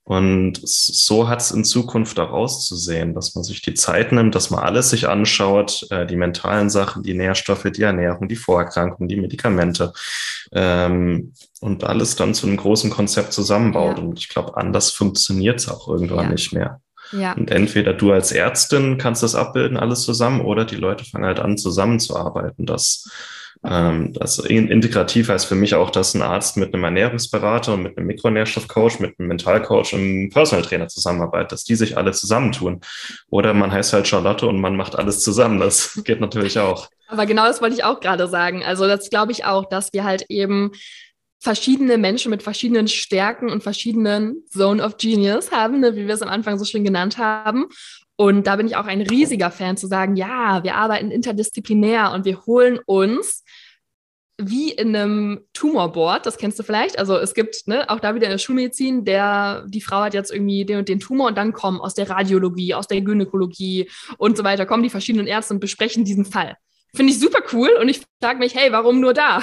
[0.09, 4.51] Und so hat es in Zukunft auch auszusehen, dass man sich die Zeit nimmt, dass
[4.51, 9.17] man alles sich anschaut, äh, die mentalen Sachen, die Nährstoffe, die Ernährung, die Vorerkrankungen, die
[9.17, 9.93] Medikamente
[10.53, 13.99] ähm, und alles dann zu einem großen Konzept zusammenbaut.
[13.99, 14.05] Ja.
[14.05, 16.31] Und ich glaube, anders funktioniert es auch irgendwann ja.
[16.31, 16.81] nicht mehr.
[17.11, 17.33] Ja.
[17.33, 21.41] Und entweder du als Ärztin kannst das abbilden, alles zusammen, oder die Leute fangen halt
[21.41, 22.65] an, zusammenzuarbeiten.
[22.65, 23.11] Das
[23.69, 28.07] das integrativ heißt für mich auch, dass ein Arzt mit einem Ernährungsberater und mit einem
[28.07, 32.81] Mikronährstoffcoach, mit einem Mentalcoach und einem Personal Trainer zusammenarbeitet, dass die sich alle zusammentun.
[33.29, 35.59] Oder man heißt halt Charlotte und man macht alles zusammen.
[35.59, 36.89] Das geht natürlich auch.
[37.09, 38.63] Aber genau das wollte ich auch gerade sagen.
[38.65, 40.73] Also das glaube ich auch, dass wir halt eben
[41.39, 46.23] verschiedene Menschen mit verschiedenen Stärken und verschiedenen Zone of Genius haben, ne, wie wir es
[46.23, 47.67] am Anfang so schön genannt haben.
[48.17, 52.25] Und da bin ich auch ein riesiger Fan zu sagen, ja, wir arbeiten interdisziplinär und
[52.25, 53.45] wir holen uns
[54.39, 56.99] wie in einem Tumorboard, das kennst du vielleicht.
[56.99, 60.31] Also es gibt ne, auch da wieder in der Schulmedizin, der, die Frau hat jetzt
[60.31, 63.89] irgendwie den und den Tumor und dann kommen aus der Radiologie, aus der Gynäkologie
[64.19, 66.57] und so weiter, kommen die verschiedenen Ärzte und besprechen diesen Fall.
[66.95, 69.43] Finde ich super cool und ich frage mich, hey, warum nur da?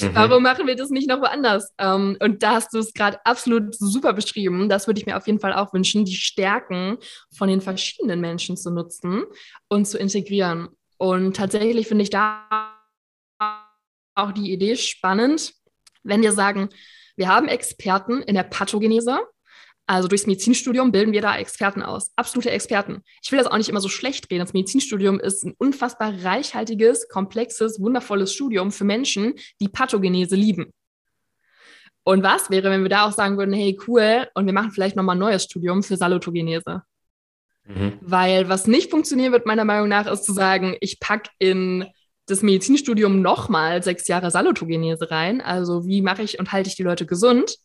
[0.00, 0.10] Mhm.
[0.14, 1.72] warum machen wir das nicht noch woanders?
[1.78, 4.68] Ähm, und da hast du es gerade absolut super beschrieben.
[4.68, 6.98] Das würde ich mir auf jeden Fall auch wünschen, die Stärken
[7.34, 9.24] von den verschiedenen Menschen zu nutzen
[9.68, 10.68] und zu integrieren.
[10.98, 12.76] Und tatsächlich finde ich da
[14.14, 15.54] auch die Idee spannend,
[16.02, 16.70] wenn wir sagen,
[17.16, 19.18] wir haben Experten in der Pathogenese,
[19.86, 23.02] also durchs Medizinstudium bilden wir da Experten aus, absolute Experten.
[23.22, 24.44] Ich will das auch nicht immer so schlecht reden.
[24.44, 30.72] Das Medizinstudium ist ein unfassbar reichhaltiges, komplexes, wundervolles Studium für Menschen, die Pathogenese lieben.
[32.02, 34.96] Und was wäre, wenn wir da auch sagen würden, hey, cool, und wir machen vielleicht
[34.96, 36.82] nochmal ein neues Studium für Salutogenese?
[37.64, 37.98] Mhm.
[38.00, 41.84] Weil was nicht funktionieren wird, meiner Meinung nach, ist zu sagen, ich packe in
[42.26, 45.40] das Medizinstudium nochmal sechs Jahre Salutogenese rein.
[45.40, 47.56] Also wie mache ich und halte ich die Leute gesund?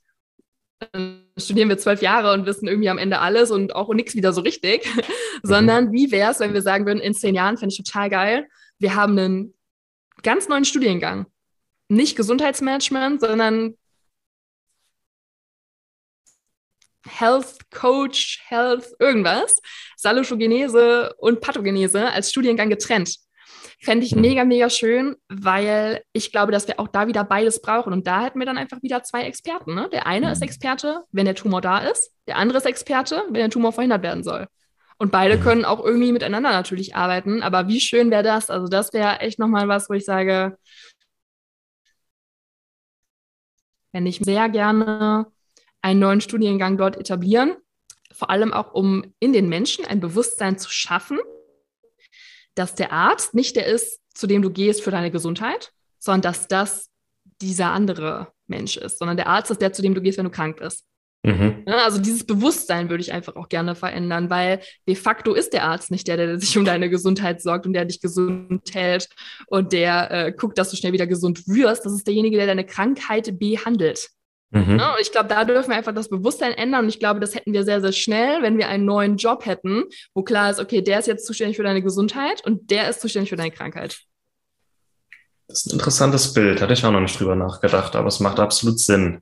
[0.91, 4.33] Dann studieren wir zwölf Jahre und wissen irgendwie am Ende alles und auch nichts wieder
[4.33, 4.85] so richtig.
[4.95, 5.01] Mhm.
[5.43, 8.47] Sondern wie wäre es, wenn wir sagen würden, in zehn Jahren fände ich total geil,
[8.79, 9.53] wir haben einen
[10.23, 11.25] ganz neuen Studiengang.
[11.87, 13.75] Nicht Gesundheitsmanagement, sondern
[17.07, 19.59] Health Coach, Health irgendwas,
[19.97, 23.17] Salutogenese und Pathogenese als Studiengang getrennt.
[23.83, 24.21] Fände ich mhm.
[24.21, 27.93] mega, mega schön, weil ich glaube, dass wir auch da wieder beides brauchen.
[27.93, 29.73] Und da hätten wir dann einfach wieder zwei Experten.
[29.73, 29.89] Ne?
[29.91, 32.13] Der eine ist Experte, wenn der Tumor da ist.
[32.27, 34.47] Der andere ist Experte, wenn der Tumor verhindert werden soll.
[34.99, 35.41] Und beide mhm.
[35.41, 37.41] können auch irgendwie miteinander natürlich arbeiten.
[37.41, 38.51] Aber wie schön wäre das?
[38.51, 40.59] Also, das wäre echt nochmal was, wo ich sage,
[43.91, 45.25] wenn ich sehr gerne
[45.81, 47.55] einen neuen Studiengang dort etablieren.
[48.13, 51.17] Vor allem auch, um in den Menschen ein Bewusstsein zu schaffen,
[52.55, 56.47] dass der Arzt nicht der ist, zu dem du gehst für deine Gesundheit, sondern dass
[56.47, 56.89] das
[57.41, 60.31] dieser andere Mensch ist, sondern der Arzt ist der, zu dem du gehst, wenn du
[60.31, 60.85] krank bist.
[61.23, 61.63] Mhm.
[61.67, 65.91] also dieses Bewusstsein würde ich einfach auch gerne verändern, weil de facto ist der Arzt
[65.91, 69.07] nicht der, der sich um deine Gesundheit sorgt und der dich gesund hält
[69.45, 71.85] und der äh, guckt, dass du schnell wieder gesund wirst.
[71.85, 74.09] Das ist derjenige, der deine Krankheit behandelt.
[74.51, 74.79] Mhm.
[74.79, 76.83] Ja, ich glaube, da dürfen wir einfach das Bewusstsein ändern.
[76.83, 79.85] Und ich glaube, das hätten wir sehr, sehr schnell, wenn wir einen neuen Job hätten,
[80.13, 83.29] wo klar ist, okay, der ist jetzt zuständig für deine Gesundheit und der ist zuständig
[83.29, 84.01] für deine Krankheit.
[85.47, 86.61] Das ist ein interessantes Bild.
[86.61, 89.21] Hatte ich auch noch nicht drüber nachgedacht, aber es macht absolut Sinn.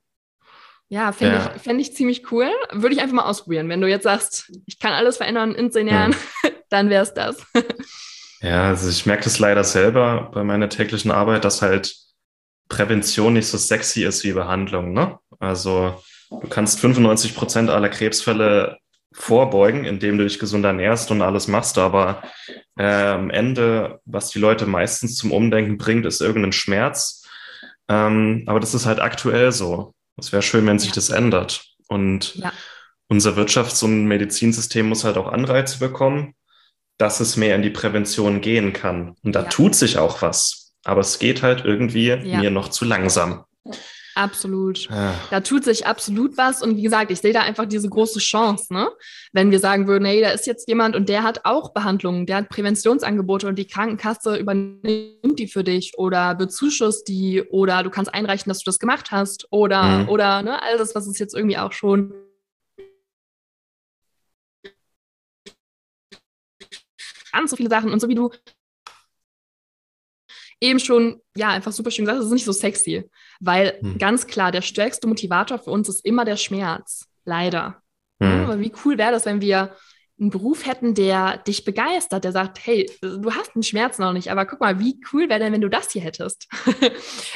[0.90, 1.54] Ja, fände ja.
[1.56, 2.50] ich, fänd ich ziemlich cool.
[2.72, 3.70] Würde ich einfach mal ausprobieren.
[3.70, 6.12] Wenn du jetzt sagst, ich kann alles verändern in zehn Jahren,
[6.44, 6.50] mhm.
[6.70, 7.38] dann wäre es das.
[8.42, 11.96] ja, also ich merke das leider selber bei meiner täglichen Arbeit, dass halt
[12.70, 14.94] Prävention nicht so sexy ist wie Behandlung.
[14.94, 15.18] Ne?
[15.40, 18.78] Also du kannst 95 Prozent aller Krebsfälle
[19.12, 21.78] vorbeugen, indem du dich gesund ernährst und alles machst.
[21.78, 22.22] Aber
[22.78, 27.28] äh, am Ende, was die Leute meistens zum Umdenken bringt, ist irgendein Schmerz.
[27.90, 29.94] Ähm, aber das ist halt aktuell so.
[30.18, 31.66] Es wäre schön, wenn sich das ändert.
[31.88, 32.54] Und ja.
[33.08, 36.36] unser Wirtschafts- und Medizinsystem muss halt auch Anreize bekommen,
[37.00, 39.16] dass es mehr in die Prävention gehen kann.
[39.24, 39.50] Und da ja.
[39.50, 40.59] tut sich auch was.
[40.86, 42.40] Aber es geht halt irgendwie ja.
[42.40, 43.46] mir noch zu langsam.
[44.20, 44.90] Absolut.
[44.90, 45.16] Ja.
[45.30, 46.62] Da tut sich absolut was.
[46.62, 48.90] Und wie gesagt, ich sehe da einfach diese große Chance, ne?
[49.32, 52.38] Wenn wir sagen würden, hey, da ist jetzt jemand und der hat auch Behandlungen, der
[52.38, 58.14] hat Präventionsangebote und die Krankenkasse übernimmt die für dich oder bezuschusst die oder du kannst
[58.14, 60.10] einreichen, dass du das gemacht hast oder, mhm.
[60.10, 62.14] oder, ne, all das, was es jetzt irgendwie auch schon
[67.32, 68.32] ganz so viele Sachen und so wie du
[70.62, 73.98] eben schon, ja, einfach super schön gesagt, es ist nicht so sexy, weil hm.
[73.98, 77.08] ganz klar, der stärkste Motivator für uns ist immer der Schmerz.
[77.26, 77.82] Leider.
[78.22, 78.50] Hm.
[78.50, 79.76] Ja, wie cool wäre das, wenn wir
[80.20, 84.30] einen Beruf hätten, der dich begeistert, der sagt, hey, du hast einen Schmerz noch nicht,
[84.30, 86.48] aber guck mal, wie cool wäre denn, wenn du das hier hättest?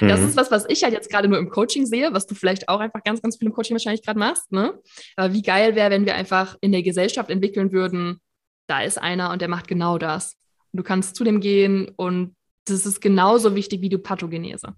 [0.01, 0.27] das mhm.
[0.27, 2.81] ist was, was ich halt jetzt gerade nur im Coaching sehe, was du vielleicht auch
[2.81, 4.77] einfach ganz, ganz viel im Coaching wahrscheinlich gerade machst, ne?
[5.15, 8.19] Aber wie geil wäre, wenn wir einfach in der Gesellschaft entwickeln würden,
[8.67, 10.35] da ist einer und der macht genau das.
[10.73, 12.35] Und du kannst zu dem gehen und
[12.65, 14.75] das ist genauso wichtig wie die Pathogenese.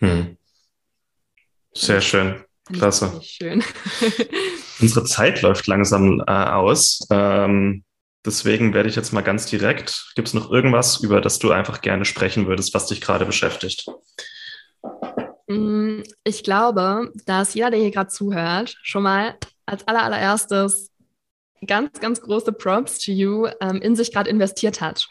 [0.00, 0.36] Hm.
[1.72, 2.44] Sehr schön.
[2.72, 3.20] Klasse.
[3.22, 3.62] Schön.
[4.80, 7.06] Unsere Zeit läuft langsam äh, aus.
[7.10, 7.84] Ähm,
[8.24, 10.12] deswegen werde ich jetzt mal ganz direkt.
[10.14, 13.86] Gibt es noch irgendwas, über das du einfach gerne sprechen würdest, was dich gerade beschäftigt?
[15.46, 19.36] Mm, ich glaube, dass jeder, der hier gerade zuhört, schon mal
[19.66, 20.90] als allererstes
[21.66, 25.06] ganz, ganz große Props to you ähm, in sich gerade investiert hat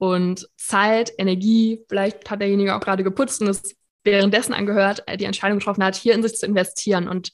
[0.00, 5.26] und Zeit, Energie, vielleicht hat derjenige auch gerade geputzt und es währenddessen angehört, äh, die
[5.26, 7.06] Entscheidung getroffen hat, hier in sich zu investieren.
[7.06, 7.32] Und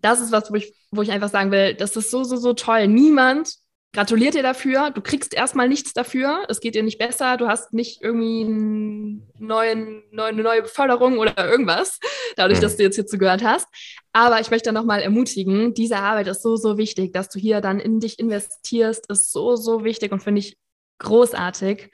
[0.00, 2.52] das ist was, wo ich, wo ich einfach sagen will, das ist so, so, so
[2.52, 2.86] toll.
[2.86, 3.52] Niemand
[3.92, 4.92] gratuliert dir dafür.
[4.92, 6.44] Du kriegst erstmal nichts dafür.
[6.48, 7.36] Es geht dir nicht besser.
[7.36, 11.98] Du hast nicht irgendwie einen neuen, neue, eine neue Beförderung oder irgendwas,
[12.36, 12.76] dadurch, dass mhm.
[12.76, 13.66] du jetzt hier zugehört hast.
[14.12, 17.80] Aber ich möchte nochmal ermutigen, diese Arbeit ist so, so wichtig, dass du hier dann
[17.80, 20.56] in dich investierst, ist so, so wichtig und finde ich
[20.98, 21.90] großartig.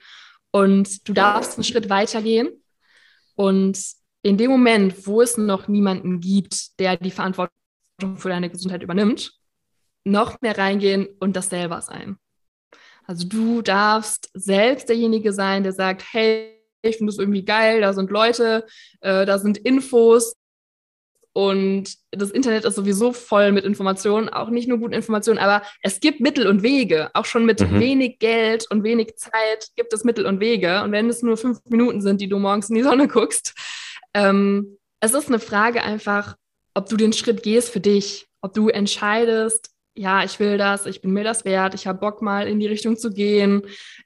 [0.51, 2.49] Und du darfst einen Schritt weitergehen.
[3.35, 3.79] Und
[4.21, 7.51] in dem Moment, wo es noch niemanden gibt, der die Verantwortung
[8.15, 9.33] für deine Gesundheit übernimmt,
[10.03, 12.17] noch mehr reingehen und das selber sein.
[13.05, 17.93] Also du darfst selbst derjenige sein, der sagt, hey, ich finde es irgendwie geil, da
[17.93, 18.65] sind Leute,
[19.01, 20.35] äh, da sind Infos,
[21.35, 25.99] und das Internet ist sowieso voll mit Informationen, auch nicht nur guten Informationen, aber es
[25.99, 27.09] gibt Mittel und Wege.
[27.13, 27.77] Auch schon mit mhm.
[27.77, 30.81] wenig Geld und wenig Zeit gibt es Mittel und Wege.
[30.81, 33.53] Und wenn es nur fünf Minuten sind, die du morgens in die Sonne guckst,
[34.13, 36.37] ähm, es ist eine Frage einfach,
[36.73, 41.01] ob du den Schritt gehst für dich, ob du entscheidest, ja, ich will das, ich
[41.01, 43.63] bin mir das wert, ich habe Bock mal in die Richtung zu gehen,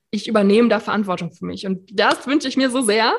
[0.10, 1.68] ich übernehme da Verantwortung für mich.
[1.68, 3.14] Und das wünsche ich mir so sehr.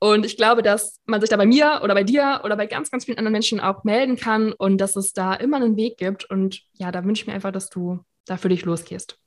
[0.00, 2.90] Und ich glaube, dass man sich da bei mir oder bei dir oder bei ganz,
[2.90, 6.24] ganz vielen anderen Menschen auch melden kann und dass es da immer einen Weg gibt.
[6.30, 9.18] Und ja, da wünsche ich mir einfach, dass du da für dich losgehst.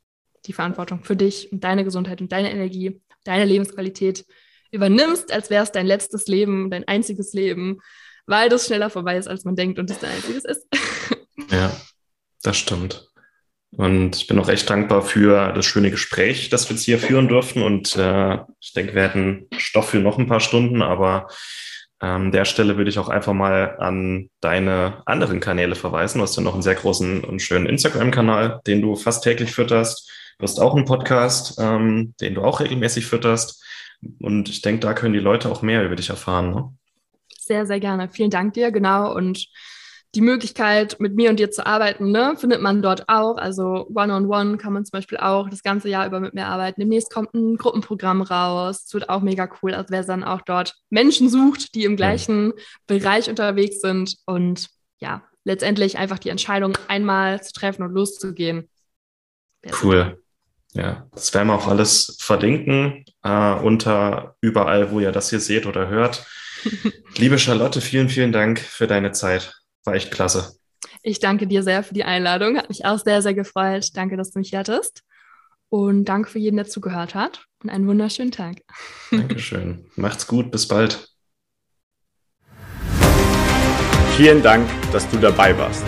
[0.46, 4.26] Die Verantwortung für dich und deine Gesundheit und deine Energie, deine Lebensqualität
[4.72, 7.82] übernimmst, als wäre es dein letztes Leben, dein einziges Leben,
[8.26, 10.68] weil das schneller vorbei ist, als man denkt und es dein einziges ist.
[11.50, 11.76] Ja,
[12.44, 13.11] das stimmt.
[13.72, 17.30] Und ich bin auch echt dankbar für das schöne Gespräch, das wir jetzt hier führen
[17.30, 17.62] durften.
[17.62, 21.28] Und äh, ich denke, wir hätten Stoff für noch ein paar Stunden, aber
[22.00, 26.18] an der Stelle würde ich auch einfach mal an deine anderen Kanäle verweisen.
[26.18, 30.10] Du hast ja noch einen sehr großen und schönen Instagram-Kanal, den du fast täglich fütterst.
[30.40, 33.64] Du hast auch einen Podcast, ähm, den du auch regelmäßig fütterst.
[34.20, 36.52] Und ich denke, da können die Leute auch mehr über dich erfahren.
[36.52, 36.74] Ne?
[37.38, 38.10] Sehr, sehr gerne.
[38.10, 39.14] Vielen Dank dir, genau.
[39.14, 39.48] Und
[40.14, 43.38] die Möglichkeit, mit mir und dir zu arbeiten, ne, findet man dort auch.
[43.38, 46.48] Also One-on-One -on -one kann man zum Beispiel auch das ganze Jahr über mit mir
[46.48, 46.82] arbeiten.
[46.82, 48.84] Demnächst kommt ein Gruppenprogramm raus.
[48.86, 49.74] Es wird auch mega cool.
[49.74, 52.64] Also wer dann auch dort Menschen sucht, die im gleichen ja.
[52.88, 54.68] Bereich unterwegs sind und
[55.00, 58.70] ja, letztendlich einfach die Entscheidung einmal zu treffen und loszugehen.
[59.82, 60.22] Cool.
[60.74, 65.66] Ja, das werden wir auch alles verlinken äh, unter überall, wo ihr das hier seht
[65.66, 66.26] oder hört.
[67.18, 69.61] Liebe Charlotte, vielen, vielen Dank für deine Zeit.
[69.84, 70.54] War echt klasse.
[71.04, 72.58] Ich danke dir sehr für die Einladung.
[72.58, 73.90] Hat mich auch sehr, sehr gefreut.
[73.96, 75.04] Danke, dass du mich hattest.
[75.70, 77.46] Und danke für jeden, der zugehört hat.
[77.64, 78.58] Und einen wunderschönen Tag.
[79.12, 79.86] Dankeschön.
[79.96, 80.52] Macht's gut.
[80.52, 81.08] Bis bald.
[84.18, 85.86] Vielen Dank, dass du dabei warst.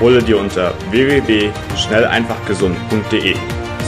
[0.00, 3.34] Hole dir unter www.schnelleinfachgesund.de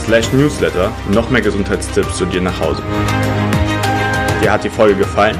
[0.03, 2.83] slash newsletter noch mehr Gesundheitstipps zu dir nach Hause.
[4.41, 5.39] Dir hat die Folge gefallen?